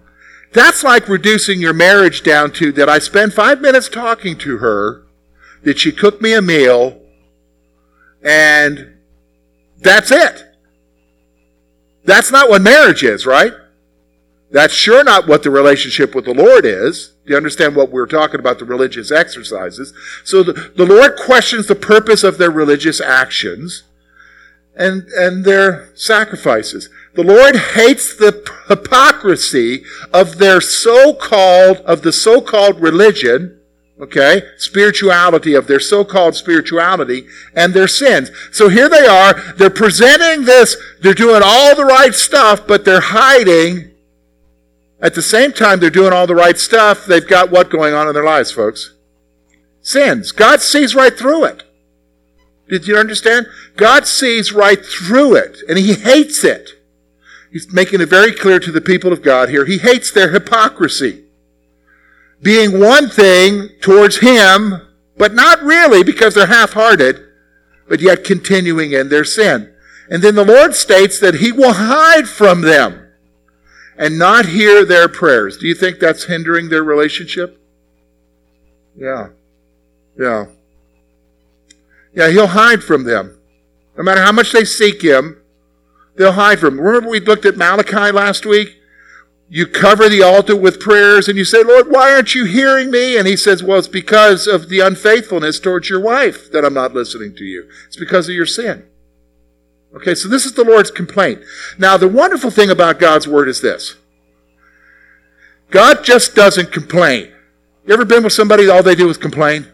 That's 0.54 0.84
like 0.84 1.10
reducing 1.10 1.60
your 1.60 1.74
marriage 1.74 2.22
down 2.22 2.52
to 2.54 2.72
that 2.74 2.88
I 2.88 3.00
spend 3.00 3.34
five 3.34 3.60
minutes 3.60 3.90
talking 3.90 4.38
to 4.40 4.60
her, 4.60 5.04
that 5.64 5.80
she 5.80 5.92
cooked 5.92 6.22
me 6.22 6.34
a 6.34 6.42
meal, 6.42 7.02
and 8.22 8.94
that's 9.80 10.12
it. 10.12 10.46
That's 12.06 12.32
not 12.32 12.50
what 12.50 12.62
marriage 12.62 13.04
is, 13.04 13.26
right? 13.26 13.54
That's 14.52 14.74
sure 14.74 15.04
not 15.04 15.28
what 15.28 15.42
the 15.42 15.50
relationship 15.50 16.14
with 16.14 16.26
the 16.26 16.34
Lord 16.34 16.66
is. 16.66 17.14
Do 17.26 17.32
you 17.32 17.38
understand 17.38 17.76
what 17.76 17.90
we're 17.90 18.06
talking 18.06 18.40
about, 18.40 18.60
the 18.60 18.66
religious 18.66 19.12
exercises? 19.12 19.94
So 20.24 20.44
the, 20.44 20.72
the 20.76 20.86
Lord 20.86 21.16
questions 21.18 21.66
the 21.66 21.76
purpose 21.76 22.24
of 22.24 22.38
their 22.38 22.52
religious 22.52 23.02
actions 23.02 23.84
and, 24.76 25.04
and 25.10 25.46
their 25.46 25.90
sacrifices. 25.96 26.90
The 27.16 27.24
Lord 27.24 27.56
hates 27.56 28.16
the 28.16 28.44
hypocrisy 28.68 29.84
of 30.12 30.38
their 30.38 30.60
so-called, 30.62 31.78
of 31.78 32.02
the 32.02 32.12
so-called 32.12 32.82
religion, 32.82 33.60
okay, 34.00 34.42
spirituality, 34.58 35.54
of 35.54 35.68
their 35.68 35.80
so-called 35.80 36.36
spirituality 36.36 37.28
and 37.54 37.74
their 37.74 37.88
sins. 37.88 38.32
So 38.52 38.70
here 38.70 38.90
they 38.90 39.06
are, 39.06 39.34
they're 39.54 39.70
presenting 39.70 40.46
this, 40.46 40.76
they're 41.02 41.14
doing 41.14 41.42
all 41.46 41.76
the 41.76 41.86
right 41.86 42.16
stuff, 42.16 42.66
but 42.66 42.84
they're 42.84 43.00
hiding 43.00 43.92
At 45.04 45.16
the 45.16 45.22
same 45.22 45.52
time, 45.52 45.82
they're 45.82 45.90
doing 45.90 46.14
all 46.14 46.28
the 46.28 46.34
right 46.34 46.58
stuff. 46.58 47.06
They've 47.06 47.28
got 47.28 47.52
what 47.52 47.70
going 47.70 47.94
on 47.94 48.08
in 48.08 48.14
their 48.14 48.24
lives, 48.24 48.52
folks? 48.54 48.94
Sins. 49.82 50.32
God 50.32 50.62
sees 50.62 50.96
right 50.96 51.14
through 51.14 51.44
it. 51.44 51.64
Did 52.74 52.88
you 52.88 52.98
understand? 52.98 53.46
God 53.76 54.08
sees 54.08 54.52
right 54.52 54.84
through 54.84 55.36
it, 55.36 55.60
and 55.70 55.78
He 55.78 55.94
hates 55.94 56.44
it. 56.44 56.72
He's 57.52 57.72
making 57.72 58.02
it 58.02 58.10
very 58.10 58.34
clear 58.34 58.60
to 58.60 58.72
the 58.72 58.82
people 58.82 59.14
of 59.14 59.22
God 59.22 59.50
here. 59.50 59.66
He 59.66 59.78
hates 59.78 60.12
their 60.12 60.32
hypocrisy. 60.32 61.26
Being 62.42 62.80
one 62.80 63.10
thing 63.10 63.70
towards 63.80 64.22
Him, 64.22 64.82
but 65.16 65.36
not 65.36 65.62
really 65.62 66.04
because 66.04 66.34
they're 66.34 66.48
half-hearted, 66.48 67.24
but 67.88 68.02
yet 68.02 68.24
continuing 68.24 68.94
in 68.94 69.10
their 69.10 69.24
sin. 69.24 69.72
And 70.10 70.24
then 70.24 70.34
the 70.34 70.44
Lord 70.44 70.74
states 70.74 71.20
that 71.20 71.36
He 71.36 71.52
will 71.52 71.74
hide 71.74 72.28
from 72.28 72.62
them 72.62 73.08
and 74.00 74.18
not 74.18 74.48
hear 74.48 74.84
their 74.84 75.08
prayers. 75.08 75.58
Do 75.58 75.68
you 75.68 75.76
think 75.76 76.00
that's 76.00 76.24
hindering 76.24 76.70
their 76.70 76.84
relationship? 76.84 77.62
Yeah. 78.98 79.28
Yeah. 80.20 80.48
Yeah, 82.14 82.30
he'll 82.30 82.48
hide 82.48 82.84
from 82.84 83.04
them. 83.04 83.40
No 83.98 84.04
matter 84.04 84.22
how 84.22 84.32
much 84.32 84.52
they 84.52 84.66
seek 84.66 85.02
him, 85.02 85.42
they'll 86.16 86.34
hide 86.34 86.60
from 86.60 86.78
him. 86.78 86.86
Remember 86.86 87.10
we 87.10 87.20
looked 87.20 87.46
at 87.46 87.58
Malachi 87.58 88.12
last 88.12 88.46
week? 88.46 88.80
You 89.50 89.68
cover 89.68 90.10
the 90.10 90.24
altar 90.24 90.56
with 90.56 90.80
prayers 90.80 91.28
and 91.28 91.38
you 91.38 91.46
say, 91.46 91.64
Lord, 91.64 91.92
why 91.92 92.12
aren't 92.12 92.34
you 92.34 92.46
hearing 92.46 92.90
me? 92.90 93.18
And 93.18 93.28
he 93.28 93.38
says, 93.38 93.62
well, 93.62 93.78
it's 93.78 93.88
because 93.88 94.48
of 94.48 94.70
the 94.70 94.80
unfaithfulness 94.80 95.60
towards 95.60 95.90
your 95.90 96.00
wife 96.00 96.52
that 96.52 96.66
I'm 96.66 96.74
not 96.74 96.94
listening 96.94 97.36
to 97.36 97.44
you. 97.44 97.70
It's 97.86 97.98
because 97.98 98.28
of 98.28 98.34
your 98.34 98.48
sin. 98.48 98.88
Okay, 99.96 100.16
so 100.16 100.28
this 100.28 100.46
is 100.46 100.54
the 100.54 100.64
Lord's 100.64 100.90
complaint. 100.90 101.44
Now, 101.78 101.98
the 101.98 102.08
wonderful 102.08 102.50
thing 102.50 102.72
about 102.72 103.00
God's 103.00 103.28
word 103.28 103.48
is 103.48 103.62
this 103.62 103.96
God 105.70 106.04
just 106.04 106.36
doesn't 106.36 106.72
complain. 106.72 107.32
You 107.86 107.94
ever 107.94 108.06
been 108.06 108.24
with 108.24 108.34
somebody 108.34 108.70
all 108.70 108.82
they 108.82 108.96
do 108.96 109.10
is 109.10 109.18
complain? 109.18 109.68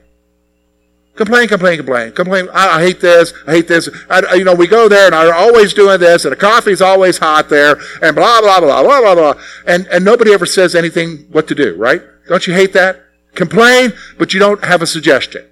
Complain, 1.20 1.50
complain, 1.50 1.76
complain, 1.76 2.14
complain. 2.14 2.48
I, 2.54 2.78
I 2.78 2.82
hate 2.82 3.02
this. 3.02 3.34
I 3.46 3.52
hate 3.52 3.68
this. 3.68 3.90
I, 4.10 4.36
you 4.36 4.46
know, 4.46 4.56
we 4.56 4.68
go 4.68 4.88
there 4.88 5.06
and 5.06 5.14
I'm 5.14 5.34
always 5.34 5.74
doing 5.74 6.00
this, 6.00 6.24
and 6.24 6.32
the 6.32 6.38
coffee's 6.38 6.82
always 6.82 7.18
hot 7.18 7.50
there, 7.50 7.78
and 8.02 8.16
blah 8.16 8.40
blah 8.40 8.62
blah 8.62 8.82
blah 8.82 9.02
blah 9.02 9.16
blah. 9.16 9.44
And 9.68 9.86
and 9.88 10.06
nobody 10.06 10.32
ever 10.32 10.46
says 10.46 10.76
anything 10.76 11.28
what 11.30 11.46
to 11.50 11.56
do, 11.56 11.76
right? 11.76 12.02
Don't 12.30 12.48
you 12.48 12.54
hate 12.54 12.72
that? 12.72 13.04
Complain, 13.36 13.92
but 14.18 14.34
you 14.34 14.40
don't 14.40 14.64
have 14.64 14.82
a 14.82 14.88
suggestion. 14.88 15.46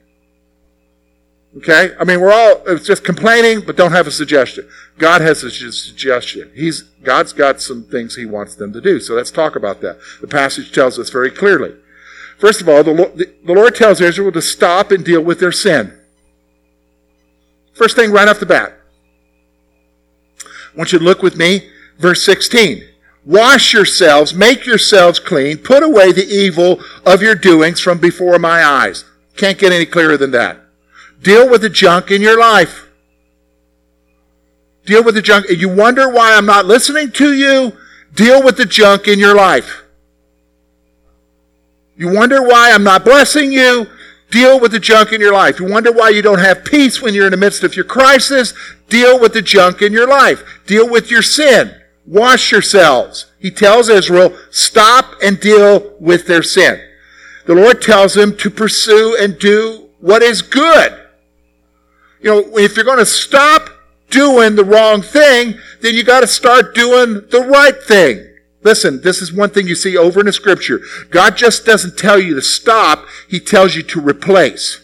Okay? 1.58 1.92
I 2.00 2.06
mean, 2.06 2.22
we're 2.22 2.32
all 2.32 2.64
it's 2.66 2.88
just 2.88 3.04
complaining, 3.04 3.66
but 3.66 3.76
don't 3.76 3.92
have 3.92 4.08
a 4.08 4.12
suggestion. 4.12 4.70
God 4.98 5.20
has 5.20 5.44
a 5.44 5.52
suggestion. 5.52 6.50
He's, 6.56 6.84
God's 7.04 7.34
got 7.34 7.60
some 7.60 7.84
things 7.84 8.16
He 8.16 8.26
wants 8.26 8.56
them 8.56 8.72
to 8.72 8.80
do. 8.80 9.02
So 9.02 9.16
let's 9.16 9.32
talk 9.32 9.58
about 9.58 9.82
that. 9.82 10.00
The 10.22 10.28
passage 10.28 10.72
tells 10.72 10.98
us 10.98 11.10
very 11.10 11.30
clearly. 11.30 11.76
First 12.38 12.62
of 12.62 12.70
all, 12.70 12.84
the 12.84 12.94
Lord, 12.94 13.18
the 13.18 13.54
Lord 13.54 13.76
tells 13.76 14.00
Israel 14.00 14.32
to 14.32 14.42
stop 14.42 14.92
and 14.92 15.04
deal 15.04 15.22
with 15.22 15.40
their 15.40 15.52
sin. 15.52 15.94
First 17.74 17.96
thing 17.96 18.12
right 18.12 18.28
off 18.28 18.40
the 18.40 18.46
bat. 18.46 18.74
I 20.44 20.78
want 20.78 20.92
you 20.92 21.00
to 21.00 21.06
look 21.06 21.22
with 21.22 21.36
me, 21.36 21.70
verse 21.98 22.24
16. 22.24 22.84
Wash 23.26 23.74
yourselves, 23.74 24.34
make 24.34 24.66
yourselves 24.66 25.20
clean, 25.20 25.58
put 25.58 25.84
away 25.84 26.12
the 26.12 26.26
evil 26.26 26.80
of 27.06 27.22
your 27.22 27.36
doings 27.36 27.80
from 27.80 27.98
before 27.98 28.40
my 28.40 28.64
eyes. 28.64 29.04
Can't 29.36 29.58
get 29.58 29.74
any 29.74 29.86
clearer 29.86 30.18
than 30.18 30.32
that. 30.32 30.60
Deal 31.22 31.50
with 31.50 31.62
the 31.62 31.70
junk 31.70 32.12
in 32.12 32.22
your 32.22 32.40
life. 32.40 32.88
Deal 34.86 35.04
with 35.04 35.16
the 35.16 35.22
junk. 35.22 35.48
You 35.50 35.68
wonder 35.68 36.10
why 36.10 36.36
I'm 36.36 36.46
not 36.46 36.66
listening 36.66 37.12
to 37.14 37.34
you? 37.34 37.74
Deal 38.14 38.42
with 38.42 38.56
the 38.56 38.66
junk 38.66 39.08
in 39.08 39.20
your 39.20 39.36
life. 39.36 39.84
You 41.98 42.14
wonder 42.14 42.42
why 42.42 42.72
I'm 42.72 42.84
not 42.84 43.04
blessing 43.04 43.52
you? 43.52 43.88
Deal 44.30 44.60
with 44.60 44.72
the 44.72 44.80
junk 44.80 45.14
in 45.14 45.22
your 45.22 45.34
life. 45.34 45.60
You 45.60 45.66
wonder 45.66 45.92
why 45.92 46.10
you 46.10 46.22
don't 46.22 46.40
have 46.40 46.64
peace 46.64 47.02
when 47.02 47.14
you're 47.14 47.26
in 47.26 47.32
the 47.32 47.38
midst 47.38 47.64
of 47.64 47.76
your 47.76 47.86
crisis? 47.86 48.54
Deal 48.88 49.20
with 49.20 49.34
the 49.34 49.42
junk 49.42 49.82
in 49.82 49.94
your 49.94 50.08
life. 50.08 50.44
Deal 50.68 50.88
with 50.88 51.10
your 51.10 51.22
sin. 51.22 51.74
Wash 52.06 52.52
yourselves. 52.52 53.32
He 53.40 53.50
tells 53.50 53.90
Israel, 53.90 54.38
stop 54.52 55.16
and 55.24 55.40
deal 55.40 55.96
with 56.00 56.28
their 56.28 56.44
sin. 56.44 56.80
The 57.46 57.56
Lord 57.56 57.82
tells 57.82 58.14
them 58.14 58.38
to 58.38 58.50
pursue 58.50 59.18
and 59.20 59.40
do 59.40 59.90
what 60.00 60.22
is 60.22 60.42
good. 60.42 60.94
You 62.22 62.30
know, 62.30 62.58
if 62.58 62.76
you're 62.76 62.86
going 62.86 62.98
to 63.00 63.06
stop 63.06 63.70
doing 64.10 64.56
the 64.56 64.64
wrong 64.64 65.02
thing, 65.02 65.58
then 65.82 65.96
you 65.96 66.04
got 66.04 66.22
to 66.22 66.28
start 66.28 66.76
doing 66.76 67.22
the 67.32 67.46
right 67.50 67.82
thing. 67.84 68.27
Listen, 68.64 69.02
this 69.02 69.22
is 69.22 69.32
one 69.32 69.50
thing 69.50 69.68
you 69.68 69.76
see 69.76 69.96
over 69.96 70.20
in 70.20 70.26
the 70.26 70.34
scripture. 70.34 70.82
God 71.10 71.38
just 71.38 71.66
doesn't 71.66 71.98
tell 71.98 72.20
you 72.20 72.36
to 72.36 72.42
stop, 72.42 73.06
He 73.30 73.40
tells 73.40 73.76
you 73.76 73.84
to 73.84 74.02
replace. 74.02 74.82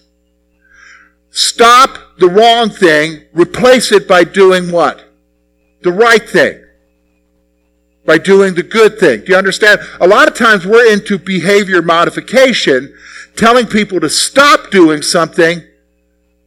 Stop 1.31 1.97
the 2.19 2.29
wrong 2.29 2.69
thing, 2.69 3.23
replace 3.33 3.91
it 3.91 4.07
by 4.07 4.23
doing 4.23 4.71
what? 4.71 5.03
The 5.81 5.91
right 5.91 6.27
thing. 6.27 6.63
By 8.05 8.19
doing 8.19 8.53
the 8.53 8.63
good 8.63 8.99
thing. 8.99 9.21
Do 9.21 9.31
you 9.31 9.37
understand? 9.37 9.81
A 9.99 10.07
lot 10.07 10.27
of 10.27 10.35
times 10.35 10.65
we're 10.65 10.91
into 10.91 11.17
behavior 11.17 11.81
modification, 11.81 12.93
telling 13.35 13.65
people 13.65 13.99
to 14.01 14.09
stop 14.09 14.69
doing 14.69 15.01
something 15.01 15.63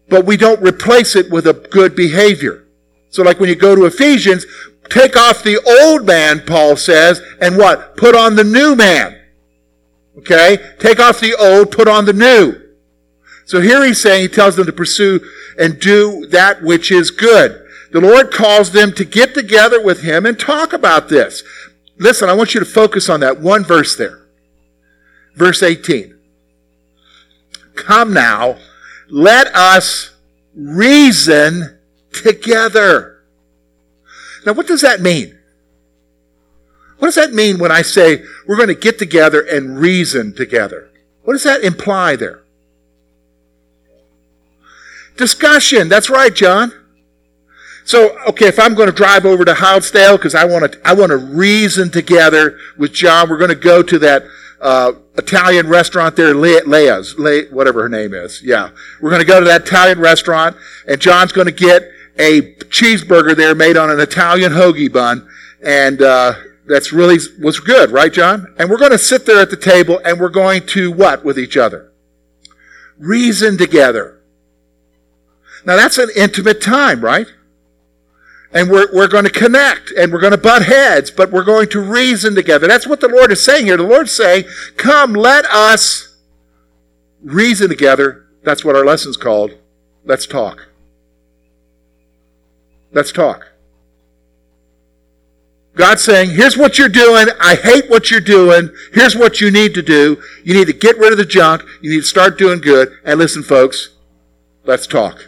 but 0.08 0.24
we 0.24 0.36
don't 0.36 0.62
replace 0.62 1.16
it 1.16 1.30
with 1.30 1.46
a 1.46 1.52
good 1.52 1.96
behavior. 1.96 2.64
So 3.10 3.22
like 3.22 3.40
when 3.40 3.48
you 3.48 3.56
go 3.56 3.74
to 3.74 3.86
Ephesians, 3.86 4.46
take 4.90 5.16
off 5.16 5.42
the 5.42 5.58
old 5.82 6.06
man, 6.06 6.40
Paul 6.46 6.76
says, 6.76 7.20
and 7.40 7.56
what? 7.56 7.96
Put 7.96 8.14
on 8.14 8.36
the 8.36 8.44
new 8.44 8.74
man. 8.74 9.20
Okay? 10.18 10.58
Take 10.78 11.00
off 11.00 11.20
the 11.20 11.34
old, 11.34 11.70
put 11.70 11.88
on 11.88 12.04
the 12.04 12.12
new. 12.12 12.60
So 13.44 13.60
here 13.60 13.84
he's 13.84 14.02
saying, 14.02 14.22
he 14.22 14.28
tells 14.28 14.56
them 14.56 14.66
to 14.66 14.72
pursue 14.72 15.20
and 15.58 15.78
do 15.78 16.26
that 16.26 16.62
which 16.62 16.90
is 16.90 17.10
good. 17.10 17.62
The 17.92 18.00
Lord 18.00 18.32
calls 18.32 18.72
them 18.72 18.92
to 18.94 19.04
get 19.04 19.34
together 19.34 19.82
with 19.82 20.02
him 20.02 20.26
and 20.26 20.38
talk 20.38 20.72
about 20.72 21.08
this. 21.08 21.42
Listen, 21.98 22.28
I 22.28 22.34
want 22.34 22.54
you 22.54 22.60
to 22.60 22.66
focus 22.66 23.08
on 23.08 23.20
that 23.20 23.40
one 23.40 23.64
verse 23.64 23.96
there. 23.96 24.26
Verse 25.34 25.62
18. 25.62 26.18
Come 27.74 28.12
now, 28.12 28.58
let 29.08 29.54
us 29.54 30.14
reason 30.54 31.78
together. 32.12 33.15
Now, 34.46 34.52
what 34.52 34.68
does 34.68 34.80
that 34.82 35.00
mean? 35.00 35.36
What 36.98 37.08
does 37.08 37.16
that 37.16 37.34
mean 37.34 37.58
when 37.58 37.72
I 37.72 37.82
say 37.82 38.22
we're 38.46 38.56
going 38.56 38.68
to 38.68 38.74
get 38.74 38.98
together 38.98 39.40
and 39.40 39.78
reason 39.78 40.34
together? 40.34 40.88
What 41.24 41.34
does 41.34 41.42
that 41.42 41.62
imply 41.62 42.14
there? 42.14 42.44
Discussion. 45.16 45.88
That's 45.88 46.08
right, 46.08 46.34
John. 46.34 46.72
So, 47.84 48.16
okay, 48.28 48.46
if 48.46 48.58
I'm 48.58 48.74
going 48.74 48.88
to 48.88 48.94
drive 48.94 49.24
over 49.24 49.44
to 49.44 49.52
Houtzdale 49.52 50.16
because 50.16 50.34
I 50.34 50.44
want 50.44 50.72
to, 50.72 50.88
I 50.88 50.94
want 50.94 51.10
to 51.10 51.16
reason 51.16 51.90
together 51.90 52.58
with 52.78 52.92
John, 52.92 53.28
we're 53.28 53.38
going 53.38 53.50
to 53.50 53.54
go 53.54 53.82
to 53.82 53.98
that 54.00 54.24
uh, 54.60 54.92
Italian 55.16 55.68
restaurant 55.68 56.16
there, 56.16 56.34
Le- 56.34 56.64
Leah's, 56.66 57.18
Le- 57.18 57.44
whatever 57.50 57.82
her 57.82 57.88
name 57.88 58.14
is. 58.14 58.42
Yeah. 58.42 58.70
We're 59.00 59.10
going 59.10 59.22
to 59.22 59.26
go 59.26 59.38
to 59.40 59.46
that 59.46 59.62
Italian 59.62 60.00
restaurant, 60.00 60.56
and 60.86 61.00
John's 61.00 61.32
going 61.32 61.46
to 61.46 61.52
get 61.52 61.90
a 62.18 62.54
cheeseburger 62.64 63.36
there 63.36 63.54
made 63.54 63.76
on 63.76 63.90
an 63.90 64.00
Italian 64.00 64.52
hoagie 64.52 64.92
bun, 64.92 65.28
and 65.64 66.00
uh, 66.02 66.34
that's 66.66 66.92
really 66.92 67.18
was 67.40 67.60
good, 67.60 67.90
right, 67.90 68.12
John? 68.12 68.54
And 68.58 68.70
we're 68.70 68.78
going 68.78 68.92
to 68.92 68.98
sit 68.98 69.26
there 69.26 69.40
at 69.40 69.50
the 69.50 69.56
table, 69.56 70.00
and 70.04 70.18
we're 70.18 70.28
going 70.28 70.66
to 70.68 70.90
what 70.90 71.24
with 71.24 71.38
each 71.38 71.56
other? 71.56 71.92
Reason 72.98 73.58
together. 73.58 74.20
Now 75.64 75.76
that's 75.76 75.98
an 75.98 76.08
intimate 76.16 76.62
time, 76.62 77.00
right? 77.00 77.26
and 78.56 78.70
we're, 78.70 78.88
we're 78.94 79.08
going 79.08 79.24
to 79.24 79.30
connect 79.30 79.90
and 79.92 80.10
we're 80.10 80.20
going 80.20 80.32
to 80.32 80.38
butt 80.38 80.64
heads, 80.64 81.10
but 81.10 81.30
we're 81.30 81.44
going 81.44 81.68
to 81.68 81.80
reason 81.80 82.34
together. 82.34 82.66
That's 82.66 82.86
what 82.86 83.00
the 83.00 83.08
Lord 83.08 83.30
is 83.30 83.44
saying 83.44 83.66
here. 83.66 83.76
The 83.76 83.82
Lord's 83.82 84.12
saying, 84.12 84.44
come, 84.76 85.12
let 85.12 85.44
us 85.46 86.16
reason 87.22 87.68
together. 87.68 88.26
That's 88.44 88.64
what 88.64 88.74
our 88.74 88.84
lesson's 88.84 89.18
called. 89.18 89.58
Let's 90.06 90.26
talk. 90.26 90.68
Let's 92.96 93.12
talk. 93.12 93.48
God's 95.74 96.02
saying, 96.02 96.30
here's 96.30 96.56
what 96.56 96.78
you're 96.78 96.88
doing. 96.88 97.26
I 97.38 97.54
hate 97.54 97.90
what 97.90 98.10
you're 98.10 98.22
doing. 98.22 98.70
Here's 98.94 99.14
what 99.14 99.38
you 99.38 99.50
need 99.50 99.74
to 99.74 99.82
do. 99.82 100.16
You 100.44 100.54
need 100.54 100.68
to 100.68 100.72
get 100.72 100.96
rid 100.96 101.12
of 101.12 101.18
the 101.18 101.26
junk. 101.26 101.62
You 101.82 101.90
need 101.90 102.00
to 102.00 102.06
start 102.06 102.38
doing 102.38 102.58
good. 102.58 102.88
And 103.04 103.18
listen, 103.18 103.42
folks, 103.42 103.90
let's 104.64 104.86
talk. 104.86 105.26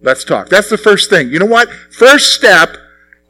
Let's 0.00 0.24
talk. 0.24 0.48
That's 0.48 0.68
the 0.68 0.76
first 0.76 1.08
thing. 1.08 1.30
You 1.30 1.38
know 1.38 1.46
what? 1.46 1.70
First 1.70 2.32
step, 2.32 2.76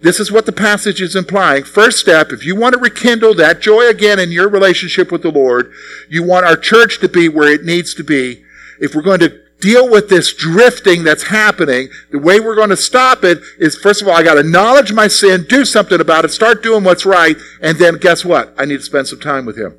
this 0.01 0.19
is 0.19 0.33
what 0.33 0.47
the 0.47 0.53
passage 0.53 1.03
is 1.03 1.15
implying. 1.15 1.65
First 1.65 1.99
step, 1.99 2.33
if 2.33 2.43
you 2.43 2.57
want 2.57 2.73
to 2.73 2.81
rekindle 2.81 3.35
that 3.35 3.61
joy 3.61 3.87
again 3.87 4.19
in 4.19 4.33
your 4.33 4.49
relationship 4.49 5.13
with 5.13 5.21
the 5.21 5.31
Lord, 5.31 5.75
you 6.09 6.23
want 6.23 6.47
our 6.47 6.57
church 6.57 7.01
to 7.01 7.09
be 7.11 7.29
where 7.29 7.53
it 7.53 7.65
needs 7.65 7.93
to 7.97 8.03
be. 8.03 8.45
If 8.81 8.95
we're 8.95 9.03
going 9.03 9.21
to 9.21 9.42
deal 9.63 9.89
with 9.89 10.11
this 10.11 10.35
drifting 10.35 11.05
that's 11.05 11.23
happening, 11.23 11.89
the 12.11 12.19
way 12.19 12.41
we're 12.41 12.57
going 12.57 12.71
to 12.71 12.77
stop 12.77 13.25
it 13.25 13.41
is, 13.59 13.79
first 13.79 14.03
of 14.03 14.09
all, 14.09 14.15
I 14.15 14.23
got 14.23 14.35
to 14.35 14.41
acknowledge 14.41 14.93
my 14.93 15.09
sin, 15.09 15.47
do 15.49 15.65
something 15.65 16.01
about 16.01 16.27
it, 16.27 16.31
start 16.31 16.63
doing 16.63 16.85
what's 16.85 17.07
right, 17.07 17.37
and 17.63 17.79
then 17.79 17.97
guess 17.97 18.25
what? 18.25 18.53
I 18.59 18.67
need 18.67 18.79
to 18.79 18.83
spend 18.83 19.07
some 19.07 19.21
time 19.21 19.47
with 19.47 19.57
Him. 19.57 19.79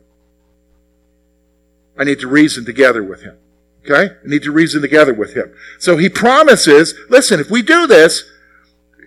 I 1.99 2.05
need 2.05 2.19
to 2.21 2.27
reason 2.27 2.65
together 2.65 3.03
with 3.03 3.21
Him. 3.21 3.37
Okay? 3.85 4.15
I 4.15 4.27
need 4.27 4.43
to 4.43 4.51
reason 4.51 4.81
together 4.81 5.13
with 5.13 5.35
Him. 5.35 5.53
So 5.77 5.97
He 5.97 6.09
promises, 6.09 6.95
listen, 7.09 7.39
if 7.39 7.51
we 7.51 7.61
do 7.61 7.85
this, 7.85 8.23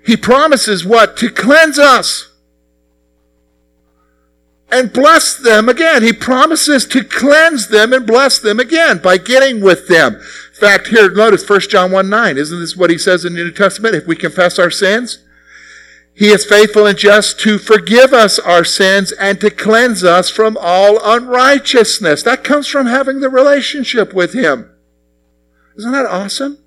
He 0.04 0.16
promises 0.16 0.85
what? 0.85 1.16
To 1.16 1.30
cleanse 1.30 1.78
us 1.78 2.28
and 4.71 4.92
bless 4.92 5.37
them 5.37 5.68
again. 5.68 6.02
He 6.02 6.12
promises 6.12 6.85
to 6.87 7.04
cleanse 7.04 7.68
them 7.68 7.92
and 7.92 8.06
bless 8.06 8.38
them 8.38 8.59
again 8.61 8.99
by 8.99 9.16
getting 9.18 9.61
with 9.61 9.88
them. 9.88 10.21
Fact, 10.59 10.87
here, 10.87 11.11
notice 11.11 11.49
1 11.49 11.61
John 11.69 11.93
1 11.93 12.09
9. 12.09 12.39
Isn't 12.39 12.61
this 12.61 12.77
what 12.77 12.89
he 12.89 12.97
says 12.97 13.27
in 13.27 13.35
the 13.35 13.45
New 13.45 13.53
Testament? 13.53 13.95
If 13.95 14.07
we 14.07 14.17
confess 14.17 14.59
our 14.59 14.71
sins, 14.71 15.19
he 16.15 16.29
is 16.29 16.47
faithful 16.47 16.87
and 16.87 16.97
just 16.97 17.39
to 17.41 17.59
forgive 17.59 18.15
us 18.15 18.39
our 18.39 18.65
sins 18.65 19.13
and 19.13 19.39
to 19.43 19.51
cleanse 19.51 20.03
us 20.03 20.31
from 20.31 20.57
all 20.59 20.99
unrighteousness. 21.05 22.23
That 22.23 22.43
comes 22.43 22.67
from 22.67 22.87
having 22.87 23.21
the 23.21 23.29
relationship 23.29 24.15
with 24.15 24.33
him. 24.33 24.71
Isn't 25.77 25.93
that 25.93 26.07
awesome? 26.07 26.59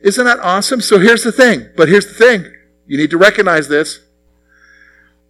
Isn't 0.00 0.24
that 0.24 0.38
awesome? 0.38 0.80
So 0.80 1.00
here's 1.00 1.24
the 1.24 1.32
thing. 1.32 1.70
But 1.76 1.88
here's 1.88 2.06
the 2.06 2.14
thing. 2.14 2.52
You 2.86 2.96
need 2.96 3.10
to 3.10 3.18
recognize 3.18 3.66
this. 3.66 3.98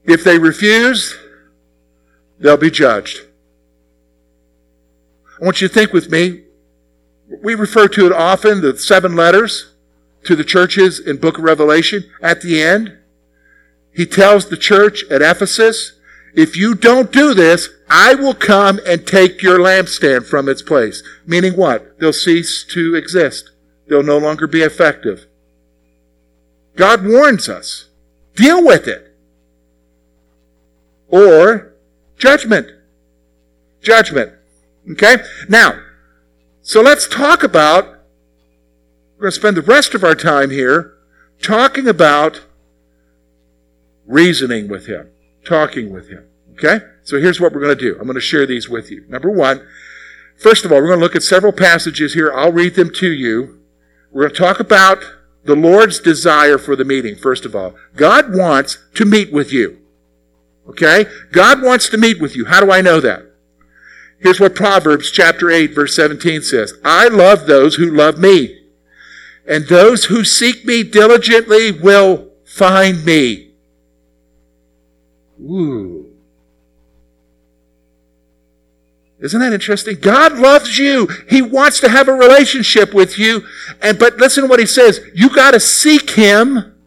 If 0.05 0.25
they 0.25 0.39
refuse, 0.39 1.17
they'll 2.39 2.59
be 2.59 2.71
judged. 2.71 3.21
I 5.41 5.45
want 5.47 5.63
you 5.63 5.69
to 5.69 5.75
think 5.75 5.95
with 5.95 6.11
me. 6.11 6.43
We 7.29 7.55
refer 7.55 7.89
to 7.89 8.07
it 8.07 8.13
often, 8.13 8.61
the 8.61 8.77
seven 8.79 9.15
letters 9.15 9.75
to 10.25 10.35
the 10.35 10.45
churches 10.45 10.99
in 10.99 11.19
book 11.19 11.39
of 11.39 11.45
Revelation. 11.45 12.05
At 12.23 12.41
the 12.41 12.63
end, 12.63 12.97
he 13.93 14.07
tells 14.07 14.49
the 14.49 14.57
church 14.57 15.05
at 15.11 15.23
Ephesus, 15.23 15.93
if 16.35 16.57
you 16.57 16.75
don't 16.75 17.13
do 17.13 17.35
this, 17.35 17.69
I 17.89 18.15
will 18.15 18.35
come 18.35 18.81
and 18.87 19.07
take 19.07 19.43
your 19.43 19.59
lampstand 19.59 20.27
from 20.27 20.49
its 20.49 20.63
place. 20.63 21.03
Meaning 21.27 21.55
what? 21.55 21.99
They'll 21.99 22.13
cease 22.13 22.65
to 22.71 22.95
exist. 22.95 23.51
They'll 23.89 24.03
no 24.03 24.19
longer 24.19 24.47
be 24.47 24.61
effective. 24.61 25.27
God 26.77 27.05
warns 27.05 27.49
us. 27.49 27.87
Deal 28.37 28.65
with 28.65 28.87
it 28.87 29.09
or 31.09 31.73
judgment. 32.19 32.69
Judgment. 33.83 34.33
Okay? 34.93 35.17
Now, 35.49 35.81
so 36.69 36.83
let's 36.83 37.09
talk 37.09 37.43
about, 37.43 37.87
we're 39.17 39.23
going 39.23 39.33
to 39.33 39.33
spend 39.33 39.57
the 39.57 39.63
rest 39.63 39.95
of 39.95 40.05
our 40.05 40.15
time 40.15 40.51
here 40.51 40.99
talking 41.41 41.89
about 41.89 42.45
reasoning 44.05 44.69
with 44.69 44.85
Him, 44.85 45.09
talking 45.47 45.91
with 45.91 46.11
Him. 46.11 46.27
Okay? 46.53 46.85
So 47.05 47.19
here's 47.19 47.41
what 47.41 47.55
we're 47.55 47.63
going 47.63 47.75
to 47.75 47.83
do. 47.83 47.97
I'm 47.99 48.05
going 48.05 48.17
to 48.17 48.21
share 48.21 48.45
these 48.45 48.69
with 48.69 48.91
you. 48.91 49.03
Number 49.09 49.31
one, 49.31 49.67
first 50.37 50.67
of 50.67 50.71
all, 50.71 50.83
we're 50.83 50.89
going 50.89 50.99
to 50.99 51.05
look 51.07 51.17
at 51.17 51.23
several 51.23 51.55
passages 51.55 52.13
here. 52.13 52.31
I'll 52.35 52.53
read 52.53 52.75
them 52.75 52.93
to 52.97 53.11
you. 53.11 53.63
We're 54.11 54.25
going 54.25 54.35
to 54.35 54.39
talk 54.39 54.61
about 54.61 55.03
the 55.45 55.57
Lord's 55.57 56.01
desire 56.01 56.59
for 56.59 56.77
the 56.77 56.85
meeting, 56.85 57.17
first 57.17 57.47
of 57.47 57.57
all. 57.57 57.77
God 57.97 58.37
wants 58.37 58.77
to 58.97 59.07
meet 59.07 59.33
with 59.33 59.55
you. 59.55 59.79
Okay? 60.69 61.07
God 61.33 61.63
wants 61.63 61.89
to 61.89 61.97
meet 61.97 62.21
with 62.21 62.37
you. 62.37 62.45
How 62.45 62.61
do 62.61 62.71
I 62.71 62.83
know 62.83 63.01
that? 63.01 63.23
Here's 64.21 64.41
what 64.41 64.55
Proverbs 64.55 65.11
chapter 65.11 65.51
8 65.51 65.75
verse 65.75 65.95
17 65.95 66.43
says. 66.43 66.75
I 66.85 67.09
love 67.09 67.47
those 67.47 67.77
who 67.77 67.91
love 67.91 68.19
me. 68.19 68.59
And 69.47 69.67
those 69.67 70.07
who 70.07 70.25
seek 70.25 70.65
me 70.65 70.83
diligently 70.83 71.73
will 71.73 72.31
find 72.45 73.05
me. 73.05 73.53
Ooh. 75.41 76.07
Isn't 79.21 79.41
that 79.41 79.53
interesting? 79.53 79.97
God 80.01 80.39
loves 80.39 80.79
you. 80.79 81.09
He 81.29 81.43
wants 81.43 81.81
to 81.81 81.89
have 81.89 82.09
a 82.09 82.13
relationship 82.13 82.95
with 82.95 83.19
you. 83.19 83.43
And, 83.83 83.99
but 83.99 84.19
listen 84.19 84.45
to 84.45 84.49
what 84.49 84.61
he 84.61 84.67
says. 84.67 85.01
You 85.15 85.35
gotta 85.35 85.59
seek 85.59 86.11
him 86.11 86.78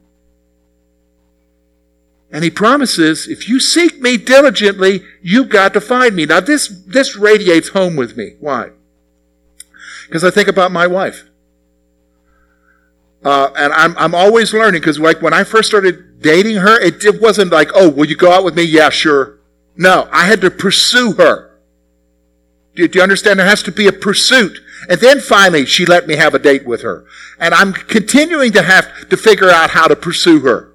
and 2.32 2.44
he 2.44 2.50
promises, 2.50 3.28
if 3.28 3.50
you 3.50 3.60
seek 3.60 4.00
me 4.00 4.18
diligently, 4.18 5.04
you've 5.22 5.50
got 5.50 5.74
to 5.74 5.82
find 5.82 6.16
me. 6.16 6.26
Now 6.26 6.40
this, 6.40 6.70
this 6.88 7.18
radiates 7.18 7.70
home 7.70 7.96
with 7.96 8.16
me. 8.16 8.36
Why? 8.40 8.70
Because 10.08 10.24
I 10.24 10.32
think 10.32 10.48
about 10.48 10.72
my 10.72 10.88
wife. 10.88 11.26
Uh, 13.24 13.52
and 13.56 13.74
I'm, 13.74 13.98
I'm 13.98 14.16
always 14.16 14.54
learning 14.54 14.82
because 14.82 15.00
like 15.00 15.22
when 15.22 15.34
I 15.34 15.44
first 15.44 15.68
started 15.68 16.22
dating 16.22 16.58
her, 16.58 16.80
it, 16.82 17.04
it 17.04 17.22
wasn't 17.22 17.52
like, 17.52 17.70
oh, 17.76 17.90
will 17.90 18.06
you 18.06 18.16
go 18.16 18.32
out 18.32 18.44
with 18.44 18.56
me? 18.56 18.64
Yeah, 18.64 18.90
sure. 18.90 19.40
No, 19.76 20.08
I 20.12 20.26
had 20.26 20.42
to 20.42 20.50
pursue 20.52 21.14
her. 21.14 21.52
Do, 22.76 22.88
do 22.88 23.00
you 23.00 23.04
understand? 23.04 23.40
There 23.40 23.46
has 23.46 23.64
to 23.64 23.72
be 23.72 23.88
a 23.88 23.92
pursuit. 23.92 24.60
And 24.90 25.00
then 25.00 25.20
finally, 25.20 25.66
she 25.66 25.86
let 25.86 26.08
me 26.08 26.16
have 26.16 26.34
a 26.34 26.40
date 26.40 26.66
with 26.66 26.82
her. 26.82 27.06
And 27.38 27.54
I'm 27.54 27.74
continuing 27.74 28.54
to 28.54 28.64
have 28.64 29.10
to 29.10 29.18
figure 29.18 29.50
out 29.50 29.72
how 29.72 29.88
to 29.88 29.96
pursue 29.96 30.40
her. 30.40 30.71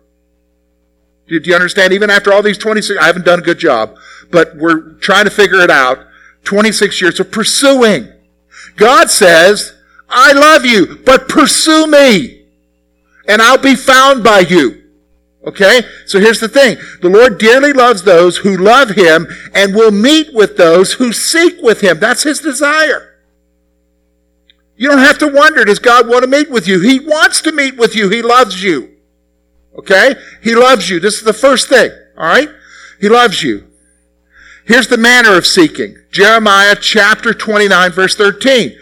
Do, 1.28 1.40
you 1.42 1.54
understand? 1.54 1.92
Even 1.92 2.10
after 2.10 2.32
all 2.32 2.42
these 2.42 2.58
26, 2.58 3.00
I 3.00 3.06
haven't 3.06 3.24
done 3.24 3.40
a 3.40 3.42
good 3.42 3.58
job, 3.58 3.96
but 4.30 4.56
we're 4.56 4.92
trying 4.94 5.24
to 5.24 5.30
figure 5.30 5.60
it 5.60 5.70
out. 5.70 6.06
26 6.44 7.00
years 7.00 7.18
of 7.18 7.32
pursuing. 7.32 8.08
God 8.76 9.10
says, 9.10 9.74
I 10.08 10.32
love 10.32 10.64
you, 10.64 11.00
but 11.04 11.28
pursue 11.28 11.86
me, 11.88 12.44
and 13.26 13.42
I'll 13.42 13.58
be 13.58 13.74
found 13.74 14.22
by 14.22 14.40
you. 14.40 14.84
Okay? 15.44 15.82
So 16.06 16.20
here's 16.20 16.40
the 16.40 16.48
thing. 16.48 16.76
The 17.02 17.08
Lord 17.08 17.38
dearly 17.38 17.72
loves 17.72 18.02
those 18.02 18.38
who 18.38 18.56
love 18.56 18.90
Him 18.90 19.26
and 19.54 19.74
will 19.74 19.90
meet 19.90 20.32
with 20.32 20.56
those 20.56 20.94
who 20.94 21.12
seek 21.12 21.60
with 21.62 21.80
Him. 21.80 21.98
That's 21.98 22.22
His 22.22 22.40
desire. 22.40 23.14
You 24.76 24.88
don't 24.90 24.98
have 24.98 25.18
to 25.18 25.28
wonder, 25.28 25.64
does 25.64 25.78
God 25.78 26.08
want 26.08 26.22
to 26.22 26.28
meet 26.28 26.50
with 26.50 26.68
you? 26.68 26.80
He 26.80 27.00
wants 27.00 27.40
to 27.42 27.52
meet 27.52 27.76
with 27.76 27.96
you. 27.96 28.10
He 28.10 28.22
loves 28.22 28.62
you. 28.62 28.95
Okay? 29.78 30.14
He 30.42 30.54
loves 30.54 30.88
you. 30.88 31.00
This 31.00 31.16
is 31.16 31.24
the 31.24 31.32
first 31.32 31.68
thing. 31.68 31.90
Alright? 32.16 32.48
He 33.00 33.08
loves 33.08 33.42
you. 33.42 33.66
Here's 34.64 34.88
the 34.88 34.96
manner 34.96 35.36
of 35.36 35.46
seeking. 35.46 35.96
Jeremiah 36.10 36.76
chapter 36.80 37.32
29 37.32 37.92
verse 37.92 38.16
13. 38.16 38.76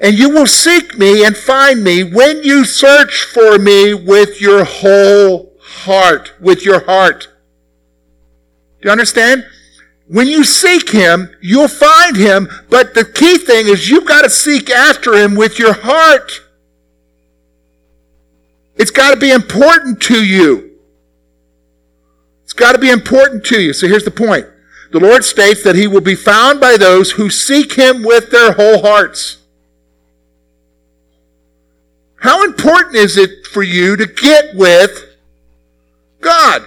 And 0.00 0.18
you 0.18 0.30
will 0.30 0.46
seek 0.46 0.96
me 0.96 1.24
and 1.24 1.36
find 1.36 1.82
me 1.82 2.04
when 2.04 2.42
you 2.42 2.64
search 2.64 3.24
for 3.24 3.58
me 3.58 3.94
with 3.94 4.40
your 4.40 4.64
whole 4.64 5.52
heart. 5.60 6.32
With 6.40 6.64
your 6.64 6.84
heart. 6.84 7.28
Do 8.80 8.88
you 8.88 8.92
understand? 8.92 9.44
When 10.06 10.26
you 10.26 10.42
seek 10.42 10.90
him, 10.90 11.36
you'll 11.42 11.68
find 11.68 12.16
him, 12.16 12.48
but 12.70 12.94
the 12.94 13.04
key 13.04 13.36
thing 13.36 13.68
is 13.68 13.90
you've 13.90 14.06
got 14.06 14.22
to 14.22 14.30
seek 14.30 14.70
after 14.70 15.14
him 15.14 15.34
with 15.34 15.58
your 15.58 15.74
heart. 15.74 16.40
It's 18.78 18.90
got 18.90 19.10
to 19.10 19.16
be 19.16 19.30
important 19.30 20.00
to 20.02 20.24
you. 20.24 20.78
It's 22.44 22.52
got 22.52 22.72
to 22.72 22.78
be 22.78 22.90
important 22.90 23.44
to 23.46 23.60
you. 23.60 23.72
So 23.72 23.88
here's 23.88 24.04
the 24.04 24.10
point. 24.10 24.46
The 24.90 25.00
Lord 25.00 25.24
states 25.24 25.62
that 25.64 25.74
he 25.74 25.86
will 25.86 26.00
be 26.00 26.14
found 26.14 26.60
by 26.60 26.76
those 26.76 27.10
who 27.12 27.28
seek 27.28 27.74
him 27.74 28.02
with 28.02 28.30
their 28.30 28.52
whole 28.52 28.80
hearts. 28.80 29.38
How 32.20 32.44
important 32.44 32.96
is 32.96 33.16
it 33.16 33.46
for 33.46 33.62
you 33.62 33.96
to 33.96 34.06
get 34.06 34.54
with 34.54 35.16
God? 36.20 36.62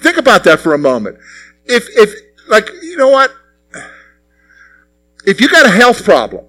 Think 0.00 0.16
about 0.16 0.44
that 0.44 0.60
for 0.60 0.74
a 0.74 0.78
moment. 0.78 1.18
If, 1.64 1.86
if, 1.96 2.12
like, 2.48 2.68
you 2.82 2.96
know 2.96 3.08
what? 3.08 3.32
If 5.24 5.40
you 5.40 5.48
got 5.48 5.66
a 5.66 5.70
health 5.70 6.04
problem, 6.04 6.44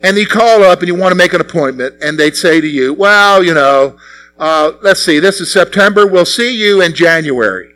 and 0.00 0.16
you 0.16 0.26
call 0.26 0.62
up 0.62 0.80
and 0.80 0.88
you 0.88 0.94
want 0.94 1.12
to 1.12 1.16
make 1.16 1.32
an 1.32 1.40
appointment, 1.40 1.96
and 2.02 2.18
they'd 2.18 2.36
say 2.36 2.60
to 2.60 2.66
you, 2.66 2.94
well, 2.94 3.42
you 3.42 3.54
know, 3.54 3.98
uh, 4.38 4.72
let's 4.82 5.02
see, 5.02 5.18
this 5.18 5.40
is 5.40 5.52
September, 5.52 6.06
we'll 6.06 6.24
see 6.24 6.56
you 6.56 6.80
in 6.80 6.94
January. 6.94 7.74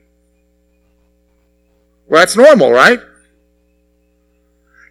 Well, 2.06 2.20
that's 2.20 2.37
normal, 2.37 2.70
right? 2.70 3.00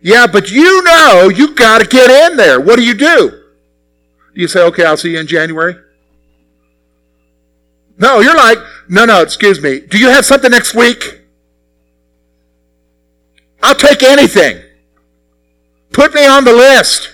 Yeah, 0.02 0.28
but 0.28 0.50
you 0.50 0.84
know 0.84 1.30
you 1.30 1.54
got 1.54 1.82
to 1.82 1.88
get 1.88 2.10
in 2.10 2.38
there. 2.38 2.60
What 2.60 2.78
do 2.78 2.84
you 2.84 2.96
do? 2.96 3.30
Do 4.34 4.42
you 4.42 4.48
say, 4.48 4.64
okay, 4.64 4.86
I'll 4.86 4.98
see 4.98 5.12
you 5.12 5.20
in 5.20 5.28
January? 5.28 5.76
No, 7.98 8.20
you're 8.20 8.36
like, 8.36 8.58
no, 8.90 9.06
no, 9.06 9.22
excuse 9.22 9.62
me. 9.62 9.82
Do 9.82 10.00
you 10.00 10.10
have 10.10 10.26
something 10.26 10.50
next 10.50 10.74
week? 10.74 11.22
I'll 13.62 13.76
take 13.76 14.02
anything. 14.02 14.60
Put 15.92 16.16
me 16.16 16.26
on 16.26 16.44
the 16.44 16.54
list. 16.54 17.12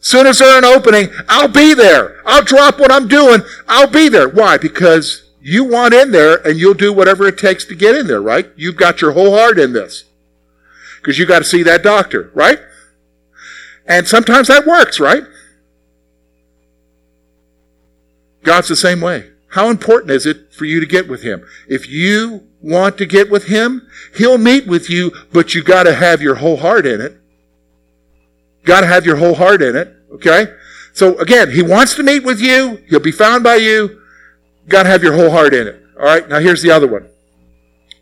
Soon 0.00 0.26
as 0.26 0.38
there's 0.38 0.56
an 0.56 0.64
opening, 0.64 1.10
I'll 1.28 1.48
be 1.48 1.74
there. 1.74 2.20
I'll 2.26 2.42
drop 2.42 2.78
what 2.80 2.90
I'm 2.90 3.06
doing. 3.06 3.42
I'll 3.68 3.90
be 3.90 4.08
there. 4.08 4.28
Why? 4.28 4.56
Because 4.56 5.30
you 5.40 5.64
want 5.64 5.94
in 5.94 6.10
there 6.10 6.36
and 6.46 6.58
you'll 6.58 6.74
do 6.74 6.92
whatever 6.92 7.26
it 7.26 7.38
takes 7.38 7.64
to 7.66 7.74
get 7.74 7.94
in 7.94 8.06
there, 8.06 8.20
right? 8.22 8.50
You've 8.56 8.76
got 8.76 9.00
your 9.02 9.12
whole 9.12 9.36
heart 9.36 9.58
in 9.58 9.72
this. 9.72 10.04
because 11.00 11.18
you 11.18 11.26
got 11.26 11.38
to 11.40 11.44
see 11.44 11.62
that 11.62 11.82
doctor, 11.82 12.30
right? 12.34 12.60
And 13.86 14.06
sometimes 14.06 14.48
that 14.48 14.66
works, 14.66 15.00
right? 15.00 15.24
God's 18.42 18.68
the 18.68 18.76
same 18.76 19.00
way. 19.00 19.30
How 19.48 19.68
important 19.68 20.12
is 20.12 20.26
it 20.26 20.52
for 20.52 20.64
you 20.64 20.80
to 20.80 20.86
get 20.86 21.08
with 21.08 21.22
Him? 21.22 21.44
If 21.68 21.88
you 21.88 22.46
want 22.60 22.98
to 22.98 23.06
get 23.06 23.30
with 23.30 23.46
Him, 23.46 23.88
He'll 24.16 24.38
meet 24.38 24.66
with 24.66 24.88
you, 24.88 25.12
but 25.32 25.54
you 25.54 25.62
got 25.62 25.84
to 25.84 25.94
have 25.94 26.22
your 26.22 26.36
whole 26.36 26.58
heart 26.58 26.86
in 26.86 27.00
it. 27.00 27.19
Got 28.64 28.82
to 28.82 28.86
have 28.86 29.06
your 29.06 29.16
whole 29.16 29.34
heart 29.34 29.62
in 29.62 29.76
it, 29.76 29.94
okay? 30.12 30.54
So 30.92 31.18
again, 31.18 31.50
He 31.50 31.62
wants 31.62 31.94
to 31.96 32.02
meet 32.02 32.24
with 32.24 32.40
you. 32.40 32.82
He'll 32.88 33.00
be 33.00 33.12
found 33.12 33.44
by 33.44 33.56
you. 33.56 34.00
Got 34.68 34.84
to 34.84 34.88
have 34.88 35.02
your 35.02 35.14
whole 35.14 35.30
heart 35.30 35.54
in 35.54 35.66
it. 35.66 35.82
All 35.98 36.06
right. 36.06 36.26
Now 36.28 36.38
here's 36.38 36.62
the 36.62 36.70
other 36.70 36.86
one. 36.86 37.08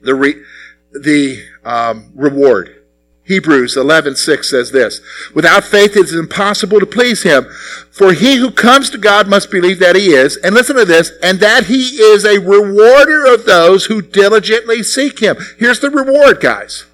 The 0.02 0.14
re- 0.14 0.42
the 0.92 1.42
um, 1.64 2.12
reward. 2.14 2.74
Hebrews 3.24 3.76
11:6 3.76 4.48
says 4.48 4.70
this, 4.70 5.02
"Without 5.34 5.64
faith 5.64 5.96
it 5.96 6.06
is 6.06 6.14
impossible 6.14 6.80
to 6.80 6.86
please 6.86 7.24
him, 7.24 7.46
for 7.90 8.14
he 8.14 8.36
who 8.36 8.50
comes 8.50 8.88
to 8.90 8.98
God 8.98 9.28
must 9.28 9.50
believe 9.50 9.80
that 9.80 9.96
he 9.96 10.14
is, 10.14 10.36
and 10.36 10.54
listen 10.54 10.76
to 10.76 10.86
this, 10.86 11.12
and 11.22 11.38
that 11.40 11.66
he 11.66 12.00
is 12.00 12.24
a 12.24 12.38
rewarder 12.38 13.26
of 13.26 13.44
those 13.44 13.86
who 13.86 14.00
diligently 14.00 14.82
seek 14.82 15.18
him." 15.18 15.36
Here's 15.58 15.80
the 15.80 15.90
reward, 15.90 16.40
guys. 16.40 16.84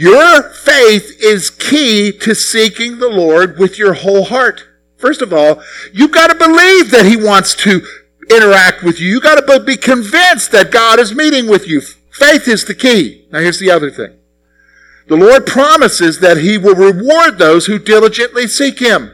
Your 0.00 0.44
faith 0.44 1.14
is 1.20 1.50
key 1.50 2.10
to 2.20 2.34
seeking 2.34 3.00
the 3.00 3.10
Lord 3.10 3.58
with 3.58 3.76
your 3.76 3.92
whole 3.92 4.24
heart. 4.24 4.66
First 4.96 5.20
of 5.20 5.30
all, 5.30 5.62
you've 5.92 6.10
got 6.10 6.28
to 6.28 6.34
believe 6.36 6.90
that 6.90 7.04
he 7.04 7.18
wants 7.18 7.54
to 7.56 7.82
interact 8.30 8.82
with 8.82 8.98
you. 8.98 9.08
You've 9.08 9.22
got 9.22 9.46
to 9.46 9.60
be 9.60 9.76
convinced 9.76 10.52
that 10.52 10.70
God 10.70 10.98
is 11.00 11.14
meeting 11.14 11.48
with 11.50 11.68
you. 11.68 11.82
Faith 12.12 12.48
is 12.48 12.64
the 12.64 12.74
key. 12.74 13.26
Now 13.30 13.40
here's 13.40 13.58
the 13.58 13.70
other 13.70 13.90
thing. 13.90 14.14
The 15.08 15.18
Lord 15.18 15.46
promises 15.46 16.20
that 16.20 16.38
He 16.38 16.56
will 16.56 16.76
reward 16.76 17.36
those 17.36 17.66
who 17.66 17.78
diligently 17.78 18.46
seek 18.46 18.78
Him. 18.78 19.10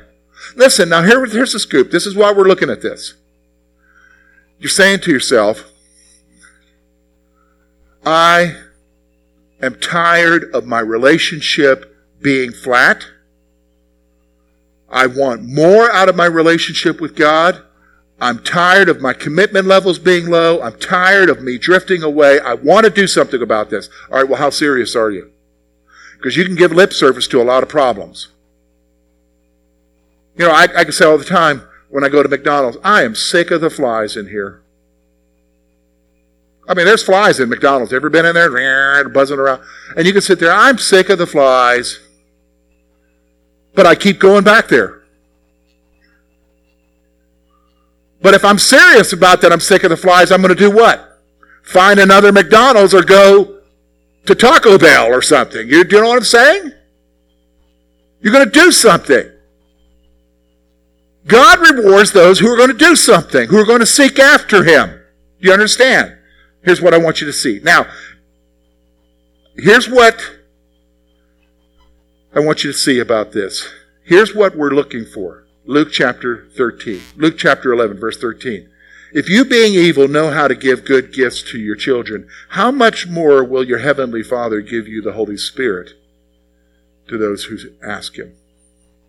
Listen, 0.55 0.90
now 0.90 1.03
here, 1.03 1.27
here's 1.27 1.53
the 1.53 1.59
scoop. 1.59 1.90
This 1.90 2.07
is 2.07 2.14
why 2.14 2.31
we're 2.31 2.46
looking 2.46 2.70
at 2.70 2.81
this. 2.81 3.14
You're 4.61 4.70
saying 4.70 5.01
to 5.01 5.11
yourself, 5.11 5.64
I 8.05 8.55
am 9.61 9.79
tired 9.81 10.55
of 10.55 10.66
my 10.66 10.81
relationship 10.81 11.97
being 12.21 12.53
flat. 12.53 13.07
I 14.88 15.07
want 15.07 15.42
more 15.42 15.90
out 15.90 16.09
of 16.09 16.16
my 16.16 16.27
relationship 16.27 17.01
with 17.01 17.16
God. 17.16 17.62
I'm 18.21 18.38
tired 18.38 18.88
of 18.88 19.03
my 19.03 19.12
commitment 19.12 19.66
levels 19.66 19.99
being 19.99 20.27
low. 20.31 20.62
I'm 20.62 20.79
tired 20.79 21.29
of 21.29 21.42
me 21.42 21.59
drifting 21.59 22.03
away. 22.03 22.40
I 22.40 22.55
want 22.55 22.85
to 22.85 22.90
do 22.90 23.07
something 23.07 23.42
about 23.42 23.69
this. 23.69 23.90
All 24.11 24.19
right, 24.19 24.29
well, 24.29 24.38
how 24.38 24.51
serious 24.51 24.97
are 24.97 25.11
you? 25.11 25.33
Because 26.16 26.37
you 26.37 26.45
can 26.45 26.55
give 26.55 26.73
lip 26.73 26.92
service 26.92 27.29
to 27.29 27.42
a 27.42 27.45
lot 27.45 27.62
of 27.62 27.69
problems. 27.69 28.29
You 30.37 30.47
know, 30.47 30.53
I, 30.53 30.62
I 30.62 30.85
can 30.85 30.92
say 30.92 31.05
all 31.05 31.19
the 31.19 31.25
time 31.25 31.62
when 31.88 32.05
I 32.05 32.09
go 32.09 32.23
to 32.23 32.29
McDonald's, 32.29 32.79
I 32.83 33.03
am 33.03 33.14
sick 33.14 33.51
of 33.51 33.61
the 33.61 33.71
flies 33.71 34.16
in 34.16 34.29
here. 34.29 34.62
I 36.68 36.74
mean, 36.74 36.87
there's 36.87 37.02
flies 37.02 37.38
in 37.40 37.48
McDonald's. 37.48 37.92
Ever 37.92 38.11
been 38.11 38.26
in 38.26 38.35
there? 38.35 39.09
Buzzing 39.09 39.38
around. 39.38 39.62
And 39.96 40.07
you 40.07 40.12
can 40.12 40.22
sit 40.22 40.40
there, 40.40 40.52
I'm 40.52 40.79
sick 40.79 41.09
of 41.09 41.18
the 41.18 41.26
flies. 41.26 42.00
But 43.74 43.87
I 43.87 43.94
keep 43.94 44.18
going 44.18 44.44
back 44.44 44.68
there. 44.68 45.02
But 48.22 48.35
if 48.35 48.44
I'm 48.44 48.59
serious 48.59 49.12
about 49.12 49.40
that, 49.42 49.52
I'm 49.52 49.61
sick 49.61 49.85
of 49.85 49.90
the 49.90 49.96
flies, 49.96 50.33
I'm 50.33 50.42
going 50.42 50.55
to 50.55 50.59
do 50.59 50.70
what? 50.70 51.20
Find 51.62 52.00
another 52.00 52.33
McDonald's 52.33 52.94
or 52.94 53.02
go 53.02 53.61
to 54.24 54.35
Taco 54.35 54.79
Bell 54.79 55.07
or 55.07 55.22
something. 55.22 55.68
You, 55.68 55.79
you 55.79 56.00
know 56.00 56.09
what 56.09 56.18
I'm 56.18 56.24
saying? 56.24 56.72
You're 58.20 58.33
going 58.33 58.46
to 58.46 58.50
do 58.50 58.72
something. 58.72 59.31
God 61.26 61.61
rewards 61.61 62.12
those 62.12 62.38
who 62.38 62.48
are 62.48 62.57
going 62.57 62.70
to 62.70 62.76
do 62.76 62.96
something, 62.96 63.48
who 63.48 63.59
are 63.59 63.64
going 63.64 63.81
to 63.81 63.87
seek 63.87 64.18
after 64.18 64.64
Him. 64.64 64.88
Do 65.40 65.48
you 65.48 65.52
understand? 65.52 66.15
Here's 66.66 66.83
what 66.83 66.94
I 66.94 66.98
want 66.98 67.20
you 67.20 67.29
to 67.29 67.33
see. 67.33 67.61
Now, 67.62 67.87
here's 69.57 69.88
what 69.88 70.20
I 72.35 72.40
want 72.40 72.64
you 72.64 72.72
to 72.72 72.76
see 72.76 72.98
about 72.98 73.31
this. 73.31 73.68
Here's 74.02 74.35
what 74.35 74.57
we're 74.57 74.74
looking 74.74 75.05
for. 75.05 75.46
Luke 75.64 75.92
chapter 75.92 76.48
13. 76.57 77.00
Luke 77.14 77.38
chapter 77.38 77.72
11, 77.72 78.00
verse 78.00 78.18
13. 78.18 78.68
If 79.12 79.29
you, 79.29 79.44
being 79.44 79.74
evil, 79.74 80.09
know 80.09 80.31
how 80.31 80.48
to 80.48 80.57
give 80.57 80.85
good 80.85 81.12
gifts 81.12 81.40
to 81.52 81.59
your 81.59 81.76
children, 81.76 82.29
how 82.48 82.72
much 82.72 83.07
more 83.07 83.44
will 83.44 83.62
your 83.62 83.79
heavenly 83.79 84.24
Father 84.24 84.61
give 84.61 84.88
you 84.88 85.00
the 85.00 85.12
Holy 85.12 85.37
Spirit 85.37 85.92
to 87.07 87.16
those 87.16 87.44
who 87.44 87.59
ask 87.81 88.18
Him? 88.18 88.35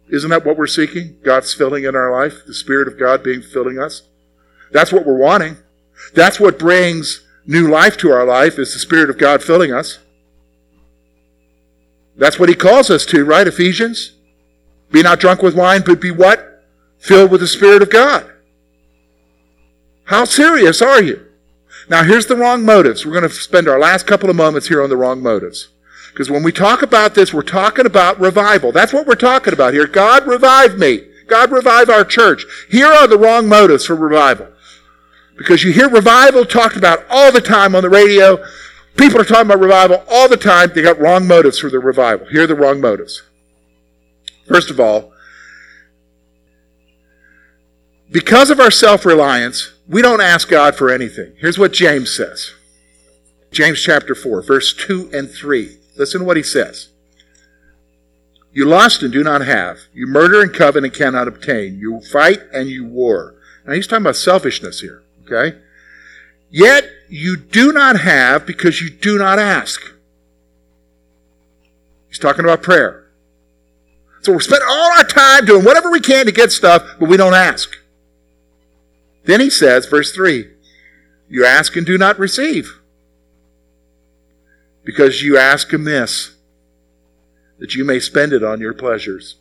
Isn't 0.09 0.29
that 0.29 0.45
what 0.45 0.57
we're 0.57 0.67
seeking? 0.67 1.17
God's 1.23 1.55
filling 1.55 1.85
in 1.85 1.95
our 1.95 2.11
life, 2.11 2.45
the 2.45 2.53
Spirit 2.53 2.87
of 2.87 2.99
God 2.99 3.23
being 3.23 3.41
filling 3.41 3.79
us. 3.79 4.03
That's 4.71 4.93
what 4.93 5.07
we're 5.07 5.17
wanting. 5.17 5.57
That's 6.13 6.39
what 6.39 6.59
brings 6.59 7.23
new 7.47 7.67
life 7.67 7.97
to 7.97 8.11
our 8.11 8.25
life 8.25 8.59
is 8.59 8.73
the 8.73 8.79
Spirit 8.79 9.09
of 9.09 9.17
God 9.17 9.41
filling 9.41 9.73
us. 9.73 9.99
That's 12.15 12.37
what 12.37 12.49
he 12.49 12.55
calls 12.55 12.89
us 12.89 13.05
to, 13.07 13.23
right? 13.25 13.47
Ephesians. 13.47 14.13
Be 14.91 15.01
not 15.01 15.19
drunk 15.19 15.41
with 15.41 15.55
wine, 15.55 15.83
but 15.85 16.01
be 16.01 16.11
what? 16.11 16.63
Filled 16.99 17.31
with 17.31 17.41
the 17.41 17.47
Spirit 17.47 17.81
of 17.81 17.89
God. 17.89 18.31
How 20.05 20.25
serious 20.25 20.81
are 20.81 21.01
you? 21.01 21.25
Now, 21.89 22.03
here's 22.03 22.25
the 22.25 22.35
wrong 22.35 22.63
motives. 22.63 23.05
We're 23.05 23.13
going 23.13 23.23
to 23.23 23.29
spend 23.29 23.67
our 23.67 23.79
last 23.79 24.07
couple 24.07 24.29
of 24.29 24.35
moments 24.35 24.67
here 24.67 24.81
on 24.81 24.89
the 24.89 24.97
wrong 24.97 25.21
motives. 25.21 25.69
Because 26.11 26.29
when 26.29 26.43
we 26.43 26.51
talk 26.51 26.81
about 26.81 27.13
this, 27.13 27.33
we're 27.33 27.43
talking 27.43 27.85
about 27.85 28.19
revival. 28.19 28.71
That's 28.71 28.93
what 28.93 29.05
we're 29.05 29.15
talking 29.15 29.53
about 29.53 29.73
here. 29.73 29.85
God 29.85 30.25
revive 30.25 30.77
me. 30.77 31.01
God 31.27 31.51
revive 31.51 31.89
our 31.89 32.03
church. 32.03 32.45
Here 32.69 32.87
are 32.87 33.07
the 33.07 33.17
wrong 33.17 33.47
motives 33.47 33.85
for 33.85 33.95
revival. 33.95 34.47
Because 35.37 35.63
you 35.63 35.71
hear 35.71 35.89
revival 35.89 36.45
talked 36.45 36.75
about 36.75 37.05
all 37.09 37.31
the 37.31 37.41
time 37.41 37.75
on 37.75 37.83
the 37.83 37.89
radio. 37.89 38.43
People 38.97 39.21
are 39.21 39.25
talking 39.25 39.45
about 39.45 39.59
revival 39.59 40.03
all 40.09 40.27
the 40.27 40.37
time. 40.37 40.71
They 40.73 40.81
got 40.81 40.99
wrong 40.99 41.27
motives 41.27 41.59
for 41.59 41.69
the 41.69 41.79
revival. 41.79 42.27
Here 42.27 42.43
are 42.43 42.47
the 42.47 42.55
wrong 42.55 42.81
motives. 42.81 43.21
First 44.47 44.71
of 44.71 44.79
all, 44.79 45.13
because 48.09 48.49
of 48.49 48.59
our 48.59 48.71
self-reliance, 48.71 49.73
we 49.87 50.01
don't 50.01 50.21
ask 50.21 50.49
God 50.49 50.75
for 50.75 50.89
anything. 50.89 51.33
Here's 51.37 51.59
what 51.59 51.73
James 51.73 52.15
says. 52.15 52.53
James 53.51 53.81
chapter 53.81 54.15
4, 54.15 54.41
verse 54.41 54.73
2 54.73 55.11
and 55.13 55.29
3. 55.29 55.77
Listen 55.97 56.21
to 56.21 56.25
what 56.25 56.37
he 56.37 56.43
says. 56.43 56.89
You 58.51 58.65
lust 58.65 59.03
and 59.03 59.13
do 59.13 59.23
not 59.23 59.41
have. 59.41 59.77
You 59.93 60.07
murder 60.07 60.41
and 60.41 60.53
covet 60.53 60.83
and 60.83 60.93
cannot 60.93 61.27
obtain. 61.27 61.77
You 61.77 62.01
fight 62.01 62.39
and 62.53 62.69
you 62.69 62.85
war. 62.85 63.35
Now 63.65 63.73
he's 63.73 63.85
talking 63.85 64.03
about 64.03 64.15
selfishness 64.15 64.79
here, 64.79 65.03
okay? 65.31 65.57
Yet 66.49 66.89
you 67.09 67.37
do 67.37 67.71
not 67.71 67.99
have 67.99 68.45
because 68.45 68.81
you 68.81 68.89
do 68.89 69.17
not 69.17 69.39
ask. 69.39 69.81
He's 72.07 72.19
talking 72.19 72.45
about 72.45 72.63
prayer. 72.63 73.07
So 74.21 74.33
we're 74.33 74.39
spending 74.39 74.67
all 74.69 74.97
our 74.97 75.03
time 75.03 75.45
doing 75.45 75.63
whatever 75.63 75.91
we 75.91 75.99
can 75.99 76.25
to 76.25 76.31
get 76.31 76.51
stuff, 76.51 76.83
but 76.99 77.07
we 77.09 77.17
don't 77.17 77.33
ask. 77.33 77.69
Then 79.25 79.39
he 79.39 79.49
says, 79.49 79.85
verse 79.85 80.11
3 80.13 80.47
You 81.29 81.45
ask 81.45 81.75
and 81.75 81.85
do 81.85 81.97
not 81.97 82.17
receive, 82.17 82.79
because 84.83 85.21
you 85.21 85.37
ask 85.37 85.71
amiss, 85.71 86.35
that 87.59 87.75
you 87.75 87.83
may 87.85 87.99
spend 87.99 88.33
it 88.33 88.43
on 88.43 88.59
your 88.59 88.73
pleasures. 88.73 89.35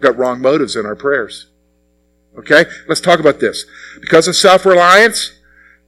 Got 0.00 0.16
wrong 0.16 0.40
motives 0.40 0.76
in 0.76 0.86
our 0.86 0.96
prayers. 0.96 1.46
Okay? 2.38 2.64
Let's 2.86 3.00
talk 3.00 3.20
about 3.20 3.40
this. 3.40 3.66
Because 4.00 4.28
of 4.28 4.36
self 4.36 4.64
reliance, 4.64 5.32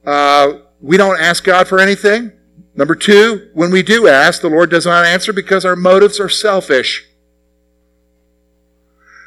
uh, 0.05 0.53
we 0.79 0.97
don't 0.97 1.19
ask 1.19 1.43
God 1.43 1.67
for 1.67 1.79
anything. 1.79 2.33
Number 2.75 2.95
two, 2.95 3.49
when 3.53 3.71
we 3.71 3.83
do 3.83 4.07
ask, 4.07 4.41
the 4.41 4.49
Lord 4.49 4.69
does 4.69 4.85
not 4.85 5.05
answer 5.05 5.33
because 5.33 5.65
our 5.65 5.75
motives 5.75 6.19
are 6.19 6.29
selfish. 6.29 7.07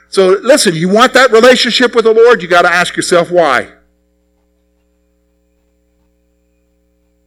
So 0.09 0.39
listen, 0.43 0.75
you 0.75 0.89
want 0.89 1.13
that 1.15 1.31
relationship 1.33 1.95
with 1.95 2.05
the 2.05 2.15
Lord, 2.15 2.43
you 2.43 2.49
got 2.49 2.63
to 2.63 2.73
ask 2.73 2.97
yourself 2.97 3.31
why. 3.31 3.73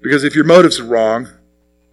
Because 0.01 0.23
if 0.23 0.35
your 0.35 0.45
motives 0.45 0.79
are 0.79 0.85
wrong, 0.85 1.27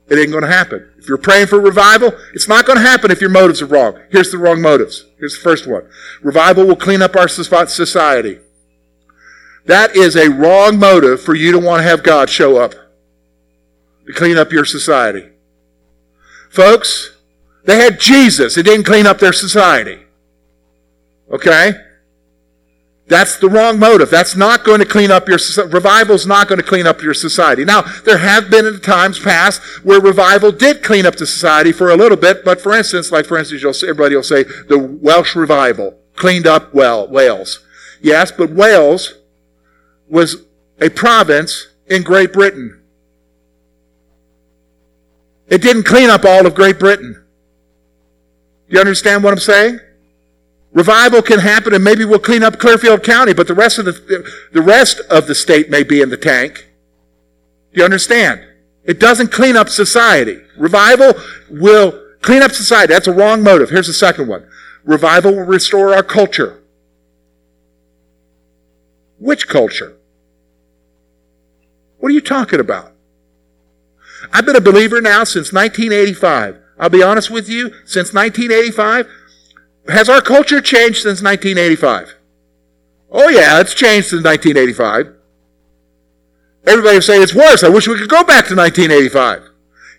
it 0.09 0.19
ain't 0.19 0.31
going 0.31 0.43
to 0.45 0.51
happen. 0.51 0.91
If 0.99 1.09
you're 1.09 1.19
praying 1.19 1.47
for 1.47 1.61
revival, 1.61 2.13
it's 2.35 2.49
not 2.49 2.67
going 2.67 2.79
to 2.79 2.85
happen 2.85 3.11
if 3.11 3.21
your 3.21 3.31
motives 3.31 3.63
are 3.63 3.67
wrong. 3.67 3.99
Here's 4.11 4.31
the 4.31 4.39
wrong 4.39 4.61
motives. 4.61 5.07
Here's 5.19 5.35
the 5.35 5.43
first 5.43 5.67
one. 5.67 5.89
Revival 6.23 6.67
will 6.67 6.77
clean 6.77 7.01
up 7.01 7.17
our 7.17 7.29
society. 7.29 8.41
That 9.67 9.97
is 9.97 10.15
a 10.15 10.29
wrong 10.29 10.79
motive 10.79 11.23
for 11.23 11.35
you 11.35 11.53
to 11.53 11.59
want 11.59 11.81
to 11.81 11.89
have 11.89 12.03
God 12.03 12.29
show 12.29 12.59
up 12.59 12.75
to 14.07 14.13
clean 14.13 14.37
up 14.37 14.53
your 14.53 14.67
society. 14.67 15.31
Folks, 16.51 17.17
they 17.65 17.77
had 17.77 17.99
Jesus. 17.99 18.59
It 18.59 18.65
didn't 18.65 18.85
clean 18.85 19.07
up 19.07 19.19
their 19.19 19.33
society. 19.33 20.01
Okay? 21.31 21.73
That's 23.07 23.37
the 23.37 23.51
wrong 23.51 23.79
motive. 23.79 24.09
That's 24.09 24.35
not 24.35 24.65
going 24.65 24.81
to 24.81 24.87
clean 24.87 25.11
up 25.11 25.29
your 25.29 25.39
revival 25.69 26.15
is 26.15 26.27
not 26.27 26.49
going 26.49 26.59
to 26.59 26.67
clean 26.67 26.87
up 26.87 27.03
your 27.03 27.13
society. 27.13 27.65
Now, 27.65 27.83
there 27.83 28.19
have 28.19 28.51
been 28.51 28.81
times 28.81 29.19
past 29.19 29.63
where 29.85 30.01
revival 30.01 30.51
did 30.53 30.83
clean 30.83 31.05
up 31.05 31.17
the 31.17 31.27
society 31.27 31.71
for 31.71 31.91
a 31.91 31.97
little 31.97 32.17
bit, 32.17 32.45
but 32.45 32.63
for 32.63 32.73
instance, 32.73 33.13
like 33.13 33.27
for 33.27 33.37
instance, 33.37 33.63
you'll, 33.63 33.75
everybody 33.83 34.17
will 34.17 34.23
say 34.23 34.45
the 34.45 34.79
Welsh 34.79 35.37
revival 35.37 35.99
cleaned 36.17 36.47
up 36.47 36.73
well 36.73 37.07
Wales. 37.07 37.61
Yes, 38.01 38.33
but 38.33 38.51
Wales 38.51 39.15
was 40.09 40.45
a 40.81 40.89
province 40.89 41.69
in 41.87 42.03
Great 42.03 42.33
Britain. 42.33 42.81
It 45.49 45.61
didn't 45.61 45.85
clean 45.85 46.09
up 46.09 46.25
all 46.25 46.47
of 46.47 46.55
Great 46.55 46.79
Britain. 46.79 47.23
Do 48.69 48.75
you 48.75 48.81
understand 48.81 49.23
what 49.23 49.33
I'm 49.33 49.39
saying? 49.39 49.79
Revival 50.75 51.23
can 51.23 51.39
happen 51.39 51.73
and 51.73 51.85
maybe 51.85 52.05
we'll 52.05 52.19
clean 52.19 52.43
up 52.43 52.59
Clearfield 52.59 53.05
County, 53.05 53.33
but 53.33 53.47
the 53.47 53.55
rest 53.55 53.79
of 53.79 53.85
the, 53.85 54.31
the 54.53 54.61
rest 54.61 55.01
of 55.09 55.29
the 55.29 55.35
state 55.35 55.71
may 55.71 55.85
be 55.85 56.03
in 56.03 56.11
the 56.11 56.17
tank. 56.17 56.69
Do 57.73 57.79
you 57.79 57.85
understand? 57.85 58.45
It 58.85 58.99
doesn't 58.99 59.31
clean 59.31 59.57
up 59.57 59.69
society. 59.69 60.41
Revival 60.59 61.15
will 61.49 62.03
clean 62.21 62.43
up 62.43 62.51
society. 62.51 62.93
That's 62.93 63.07
a 63.07 63.13
wrong 63.13 63.43
motive. 63.43 63.71
Here's 63.71 63.87
the 63.87 63.93
second 63.93 64.27
one. 64.27 64.49
Revival 64.83 65.35
will 65.35 65.45
restore 65.45 65.95
our 65.95 66.03
culture. 66.03 66.61
Which 69.19 69.47
culture? 69.47 69.97
What 71.99 72.11
are 72.11 72.15
you 72.15 72.21
talking 72.21 72.59
about? 72.61 72.93
I've 74.33 74.45
been 74.45 74.57
a 74.57 74.61
believer 74.61 75.01
now 75.01 75.23
since 75.23 75.53
1985. 75.53 76.59
I'll 76.79 76.89
be 76.89 77.03
honest 77.03 77.31
with 77.31 77.49
you, 77.49 77.69
since 77.85 78.13
1985, 78.13 79.09
has 79.89 80.09
our 80.09 80.21
culture 80.21 80.61
changed 80.61 81.03
since 81.03 81.23
1985? 81.23 82.15
Oh, 83.11 83.29
yeah, 83.29 83.61
it's 83.61 83.75
changed 83.75 84.09
since 84.09 84.25
1985. 84.25 85.15
Everybody 86.67 87.01
say 87.01 87.19
it's 87.19 87.35
worse. 87.35 87.63
I 87.63 87.69
wish 87.69 87.87
we 87.87 87.99
could 87.99 88.09
go 88.09 88.25
back 88.25 88.47
to 88.49 88.57
1985. 88.57 89.51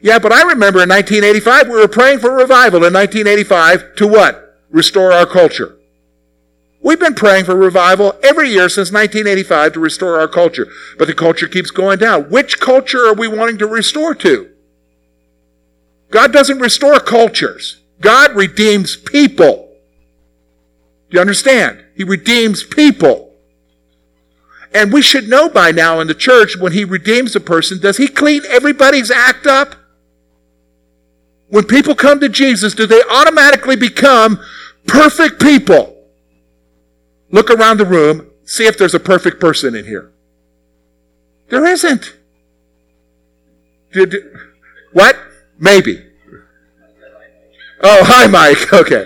Yeah, 0.01 0.19
but 0.19 0.31
I 0.31 0.41
remember 0.41 0.83
in 0.83 0.89
1985 0.89 1.67
we 1.69 1.79
were 1.79 1.87
praying 1.87 2.19
for 2.19 2.31
revival 2.31 2.83
in 2.83 2.93
1985 2.93 3.95
to 3.95 4.07
what? 4.07 4.59
Restore 4.69 5.11
our 5.11 5.25
culture. 5.25 5.77
We've 6.81 6.99
been 6.99 7.15
praying 7.15 7.45
for 7.45 7.55
revival 7.55 8.13
every 8.21 8.49
year 8.49 8.69
since 8.69 8.91
1985 8.91 9.73
to 9.73 9.79
restore 9.79 10.19
our 10.19 10.27
culture, 10.27 10.67
but 10.97 11.07
the 11.07 11.15
culture 11.15 11.47
keeps 11.47 11.71
going 11.71 11.97
down. 11.97 12.29
Which 12.29 12.59
culture 12.59 13.07
are 13.07 13.15
we 13.15 13.27
wanting 13.27 13.57
to 13.59 13.67
restore 13.67 14.13
to? 14.15 14.51
God 16.11 16.31
doesn't 16.31 16.59
restore 16.59 16.99
cultures. 16.99 17.81
God 18.01 18.35
redeems 18.35 18.95
people. 18.95 19.64
Do 21.09 21.15
you 21.15 21.21
understand? 21.21 21.83
He 21.95 22.03
redeems 22.03 22.63
people. 22.63 23.33
And 24.73 24.91
we 24.91 25.01
should 25.01 25.29
know 25.29 25.47
by 25.47 25.71
now 25.71 25.99
in 25.99 26.07
the 26.07 26.13
church 26.13 26.57
when 26.57 26.73
he 26.73 26.83
redeems 26.83 27.35
a 27.35 27.39
person, 27.39 27.79
does 27.79 27.97
he 27.97 28.07
clean 28.07 28.41
everybody's 28.49 29.09
act 29.09 29.47
up? 29.47 29.75
When 31.47 31.63
people 31.63 31.95
come 31.95 32.19
to 32.19 32.27
Jesus, 32.27 32.73
do 32.73 32.85
they 32.85 33.01
automatically 33.09 33.75
become 33.75 34.39
perfect 34.87 35.41
people? 35.41 35.95
Look 37.29 37.49
around 37.49 37.77
the 37.77 37.85
room, 37.85 38.31
see 38.43 38.65
if 38.65 38.77
there's 38.77 38.93
a 38.93 38.99
perfect 38.99 39.39
person 39.39 39.75
in 39.75 39.85
here. 39.85 40.11
There 41.49 41.65
isn't. 41.65 42.17
Did, 43.93 44.15
what? 44.91 45.17
Maybe. 45.57 46.03
Oh, 47.81 48.03
hi, 48.03 48.27
Mike. 48.27 48.57
Okay. 48.73 49.05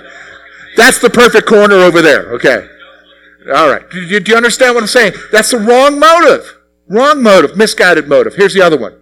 That's 0.76 1.00
the 1.00 1.10
perfect 1.10 1.48
corner 1.48 1.76
over 1.76 2.02
there. 2.02 2.34
Okay. 2.34 2.68
All 3.54 3.70
right. 3.70 3.90
Do 3.90 4.02
you, 4.02 4.20
do 4.20 4.32
you 4.32 4.38
understand 4.38 4.76
what 4.76 4.84
I'm 4.84 4.88
saying? 4.88 5.14
That's 5.32 5.52
the 5.52 5.60
wrong 5.60 6.00
motive. 6.00 6.58
Wrong 6.88 7.22
motive. 7.24 7.58
Misguided 7.58 8.08
motive. 8.08 8.36
Here's 8.36 8.54
the 8.54 8.62
other 8.62 8.78
one. 8.78 8.96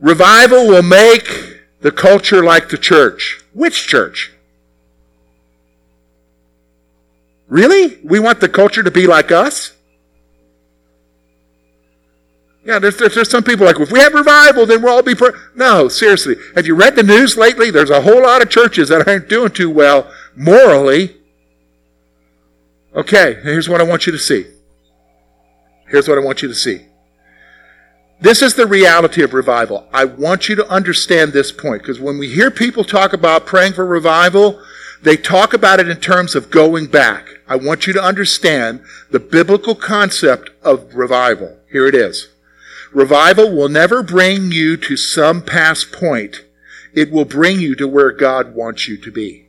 Revival 0.00 0.66
will 0.66 0.82
make 0.82 1.60
the 1.80 1.92
culture 1.92 2.44
like 2.44 2.68
the 2.68 2.78
church. 2.78 3.44
Which 3.52 3.86
church? 3.86 4.32
Really? 7.48 7.98
We 8.02 8.18
want 8.18 8.40
the 8.40 8.48
culture 8.48 8.82
to 8.82 8.90
be 8.90 9.06
like 9.06 9.30
us? 9.30 9.74
Yeah, 12.64 12.78
there's, 12.78 12.96
there's, 12.96 13.14
there's, 13.14 13.30
some 13.30 13.42
people 13.42 13.66
like, 13.66 13.80
if 13.80 13.90
we 13.90 13.98
have 13.98 14.14
revival, 14.14 14.66
then 14.66 14.82
we'll 14.82 14.94
all 14.94 15.02
be. 15.02 15.16
Per-. 15.16 15.36
No, 15.56 15.88
seriously. 15.88 16.36
Have 16.54 16.66
you 16.66 16.76
read 16.76 16.94
the 16.94 17.02
news 17.02 17.36
lately? 17.36 17.72
There's 17.72 17.90
a 17.90 18.00
whole 18.00 18.22
lot 18.22 18.40
of 18.40 18.50
churches 18.50 18.88
that 18.88 19.06
aren't 19.08 19.28
doing 19.28 19.50
too 19.50 19.68
well 19.68 20.10
morally. 20.36 21.16
Okay, 22.94 23.38
here's 23.42 23.68
what 23.68 23.80
I 23.80 23.84
want 23.84 24.06
you 24.06 24.12
to 24.12 24.18
see. 24.18 24.46
Here's 25.88 26.08
what 26.08 26.18
I 26.18 26.22
want 26.22 26.42
you 26.42 26.48
to 26.48 26.54
see. 26.54 26.86
This 28.20 28.40
is 28.40 28.54
the 28.54 28.66
reality 28.66 29.22
of 29.22 29.34
revival. 29.34 29.88
I 29.92 30.04
want 30.04 30.48
you 30.48 30.54
to 30.56 30.68
understand 30.68 31.32
this 31.32 31.50
point 31.50 31.82
because 31.82 31.98
when 31.98 32.18
we 32.18 32.28
hear 32.28 32.50
people 32.50 32.84
talk 32.84 33.12
about 33.12 33.46
praying 33.46 33.72
for 33.72 33.84
revival, 33.84 34.62
they 35.02 35.16
talk 35.16 35.52
about 35.52 35.80
it 35.80 35.88
in 35.88 35.96
terms 35.96 36.36
of 36.36 36.50
going 36.50 36.86
back. 36.86 37.26
I 37.48 37.56
want 37.56 37.86
you 37.86 37.92
to 37.94 38.02
understand 38.02 38.84
the 39.10 39.18
biblical 39.18 39.74
concept 39.74 40.50
of 40.62 40.94
revival. 40.94 41.58
Here 41.72 41.88
it 41.88 41.96
is. 41.96 42.28
Revival 42.92 43.50
will 43.50 43.68
never 43.68 44.02
bring 44.02 44.52
you 44.52 44.76
to 44.76 44.96
some 44.96 45.42
past 45.42 45.90
point. 45.90 46.44
It 46.94 47.10
will 47.10 47.24
bring 47.24 47.58
you 47.60 47.74
to 47.74 47.88
where 47.88 48.12
God 48.12 48.54
wants 48.54 48.86
you 48.86 48.96
to 48.98 49.10
be. 49.10 49.41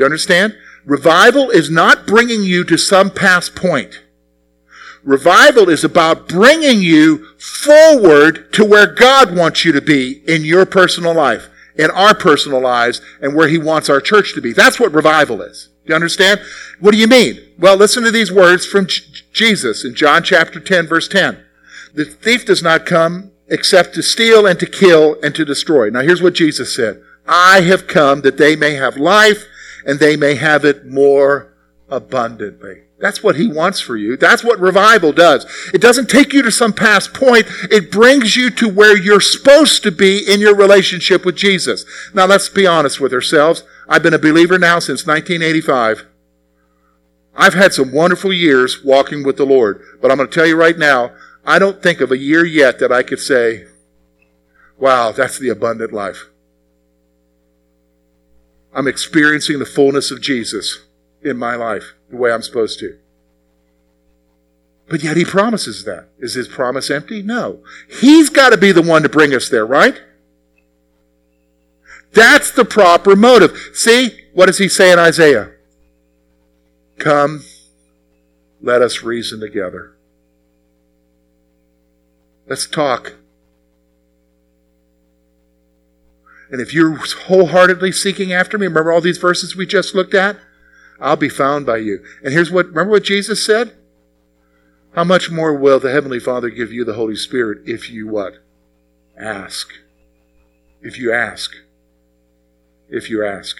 You 0.00 0.06
understand? 0.06 0.56
Revival 0.86 1.50
is 1.50 1.68
not 1.68 2.06
bringing 2.06 2.42
you 2.42 2.64
to 2.64 2.78
some 2.78 3.10
past 3.10 3.54
point. 3.54 4.00
Revival 5.04 5.68
is 5.68 5.84
about 5.84 6.26
bringing 6.26 6.80
you 6.80 7.26
forward 7.38 8.50
to 8.54 8.64
where 8.64 8.86
God 8.86 9.36
wants 9.36 9.62
you 9.62 9.72
to 9.72 9.82
be 9.82 10.22
in 10.26 10.42
your 10.42 10.64
personal 10.64 11.12
life, 11.12 11.50
in 11.76 11.90
our 11.90 12.14
personal 12.14 12.62
lives, 12.62 13.02
and 13.20 13.34
where 13.34 13.48
He 13.48 13.58
wants 13.58 13.90
our 13.90 14.00
church 14.00 14.32
to 14.32 14.40
be. 14.40 14.54
That's 14.54 14.80
what 14.80 14.94
revival 14.94 15.42
is. 15.42 15.68
Do 15.84 15.90
you 15.90 15.94
understand? 15.96 16.40
What 16.78 16.92
do 16.92 16.98
you 16.98 17.06
mean? 17.06 17.38
Well, 17.58 17.76
listen 17.76 18.02
to 18.04 18.10
these 18.10 18.32
words 18.32 18.64
from 18.64 18.86
Jesus 19.34 19.84
in 19.84 19.94
John 19.94 20.22
chapter 20.22 20.60
10, 20.60 20.86
verse 20.86 21.08
10. 21.08 21.44
The 21.92 22.06
thief 22.06 22.46
does 22.46 22.62
not 22.62 22.86
come 22.86 23.32
except 23.48 23.94
to 23.96 24.02
steal 24.02 24.46
and 24.46 24.58
to 24.60 24.66
kill 24.66 25.18
and 25.22 25.34
to 25.34 25.44
destroy. 25.44 25.90
Now, 25.90 26.00
here's 26.00 26.22
what 26.22 26.32
Jesus 26.32 26.74
said 26.74 27.02
I 27.26 27.60
have 27.60 27.86
come 27.86 28.22
that 28.22 28.38
they 28.38 28.56
may 28.56 28.76
have 28.76 28.96
life 28.96 29.44
and 29.86 29.98
they 29.98 30.16
may 30.16 30.34
have 30.34 30.64
it 30.64 30.86
more 30.86 31.54
abundantly. 31.88 32.82
That's 33.00 33.22
what 33.22 33.36
he 33.36 33.46
wants 33.48 33.80
for 33.80 33.96
you. 33.96 34.16
That's 34.16 34.44
what 34.44 34.60
revival 34.60 35.12
does. 35.12 35.46
It 35.72 35.80
doesn't 35.80 36.10
take 36.10 36.34
you 36.34 36.42
to 36.42 36.50
some 36.50 36.74
past 36.74 37.14
point. 37.14 37.46
It 37.70 37.90
brings 37.90 38.36
you 38.36 38.50
to 38.50 38.68
where 38.68 38.96
you're 38.96 39.22
supposed 39.22 39.82
to 39.84 39.90
be 39.90 40.18
in 40.18 40.38
your 40.38 40.54
relationship 40.54 41.24
with 41.24 41.34
Jesus. 41.34 41.84
Now 42.12 42.26
let's 42.26 42.50
be 42.50 42.66
honest 42.66 43.00
with 43.00 43.14
ourselves. 43.14 43.64
I've 43.88 44.02
been 44.02 44.14
a 44.14 44.18
believer 44.18 44.58
now 44.58 44.80
since 44.80 45.06
1985. 45.06 46.06
I've 47.34 47.54
had 47.54 47.72
some 47.72 47.92
wonderful 47.92 48.34
years 48.34 48.84
walking 48.84 49.22
with 49.22 49.38
the 49.38 49.46
Lord, 49.46 49.82
but 50.02 50.10
I'm 50.10 50.18
going 50.18 50.28
to 50.28 50.34
tell 50.34 50.46
you 50.46 50.56
right 50.56 50.76
now, 50.76 51.12
I 51.44 51.58
don't 51.58 51.82
think 51.82 52.02
of 52.02 52.12
a 52.12 52.18
year 52.18 52.44
yet 52.44 52.78
that 52.80 52.92
I 52.92 53.02
could 53.02 53.20
say, 53.20 53.64
wow, 54.78 55.12
that's 55.12 55.38
the 55.38 55.48
abundant 55.48 55.92
life. 55.92 56.29
I'm 58.72 58.86
experiencing 58.86 59.58
the 59.58 59.66
fullness 59.66 60.10
of 60.10 60.20
Jesus 60.20 60.84
in 61.22 61.36
my 61.36 61.54
life 61.54 61.94
the 62.08 62.16
way 62.16 62.32
I'm 62.32 62.42
supposed 62.42 62.78
to. 62.80 62.98
But 64.88 65.02
yet 65.02 65.16
he 65.16 65.24
promises 65.24 65.84
that. 65.84 66.08
Is 66.18 66.34
his 66.34 66.48
promise 66.48 66.90
empty? 66.90 67.22
No. 67.22 67.60
He's 67.88 68.28
got 68.28 68.50
to 68.50 68.56
be 68.56 68.72
the 68.72 68.82
one 68.82 69.02
to 69.02 69.08
bring 69.08 69.34
us 69.34 69.48
there, 69.48 69.66
right? 69.66 70.00
That's 72.12 72.50
the 72.50 72.64
proper 72.64 73.14
motive. 73.14 73.56
See, 73.72 74.18
what 74.32 74.46
does 74.46 74.58
he 74.58 74.68
say 74.68 74.92
in 74.92 74.98
Isaiah? 74.98 75.52
Come, 76.98 77.44
let 78.60 78.82
us 78.82 79.02
reason 79.02 79.40
together. 79.40 79.92
Let's 82.48 82.66
talk. 82.66 83.14
And 86.50 86.60
if 86.60 86.74
you're 86.74 86.96
wholeheartedly 86.96 87.92
seeking 87.92 88.32
after 88.32 88.58
me, 88.58 88.66
remember 88.66 88.92
all 88.92 89.00
these 89.00 89.18
verses 89.18 89.54
we 89.54 89.66
just 89.66 89.94
looked 89.94 90.14
at? 90.14 90.36
I'll 91.00 91.16
be 91.16 91.28
found 91.28 91.64
by 91.64 91.78
you. 91.78 92.04
And 92.22 92.32
here's 92.32 92.50
what, 92.50 92.66
remember 92.66 92.92
what 92.92 93.04
Jesus 93.04 93.44
said? 93.44 93.72
How 94.94 95.04
much 95.04 95.30
more 95.30 95.54
will 95.54 95.78
the 95.78 95.92
Heavenly 95.92 96.18
Father 96.18 96.50
give 96.50 96.72
you 96.72 96.84
the 96.84 96.94
Holy 96.94 97.14
Spirit 97.14 97.62
if 97.64 97.90
you 97.90 98.08
what? 98.08 98.34
Ask. 99.18 99.68
If 100.82 100.98
you 100.98 101.12
ask. 101.12 101.52
If 102.88 103.08
you 103.08 103.24
ask. 103.24 103.56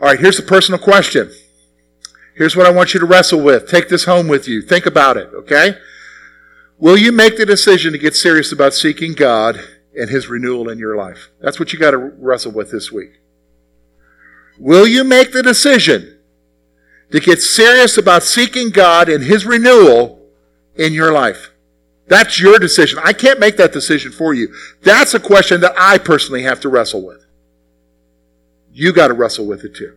All 0.00 0.08
right, 0.08 0.20
here's 0.20 0.38
a 0.38 0.42
personal 0.42 0.78
question. 0.78 1.30
Here's 2.34 2.56
what 2.56 2.66
I 2.66 2.70
want 2.70 2.92
you 2.92 3.00
to 3.00 3.06
wrestle 3.06 3.40
with. 3.40 3.68
Take 3.68 3.88
this 3.88 4.04
home 4.04 4.28
with 4.28 4.46
you. 4.46 4.62
Think 4.62 4.86
about 4.86 5.16
it, 5.16 5.30
okay? 5.32 5.78
Will 6.78 6.96
you 6.96 7.12
make 7.12 7.36
the 7.36 7.46
decision 7.46 7.92
to 7.92 7.98
get 7.98 8.14
serious 8.14 8.52
about 8.52 8.74
seeking 8.74 9.14
God 9.14 9.60
and 9.98 10.10
His 10.10 10.28
renewal 10.28 10.68
in 10.68 10.78
your 10.78 10.96
life? 10.96 11.30
That's 11.40 11.58
what 11.58 11.72
you 11.72 11.78
got 11.78 11.92
to 11.92 11.98
wrestle 11.98 12.52
with 12.52 12.70
this 12.70 12.90
week. 12.92 13.20
Will 14.58 14.86
you 14.86 15.04
make 15.04 15.32
the 15.32 15.42
decision 15.42 16.18
to 17.10 17.20
get 17.20 17.40
serious 17.40 17.96
about 17.96 18.22
seeking 18.22 18.70
God 18.70 19.08
and 19.08 19.24
His 19.24 19.46
renewal 19.46 20.20
in 20.76 20.92
your 20.92 21.12
life? 21.12 21.50
That's 22.08 22.40
your 22.40 22.58
decision. 22.58 22.98
I 23.04 23.12
can't 23.12 23.38
make 23.38 23.56
that 23.56 23.72
decision 23.72 24.10
for 24.10 24.34
you. 24.34 24.52
That's 24.82 25.14
a 25.14 25.20
question 25.20 25.60
that 25.60 25.74
I 25.78 25.96
personally 25.98 26.42
have 26.42 26.60
to 26.60 26.68
wrestle 26.68 27.06
with. 27.06 27.24
You 28.72 28.92
got 28.92 29.08
to 29.08 29.14
wrestle 29.14 29.46
with 29.46 29.64
it 29.64 29.74
too. 29.74 29.96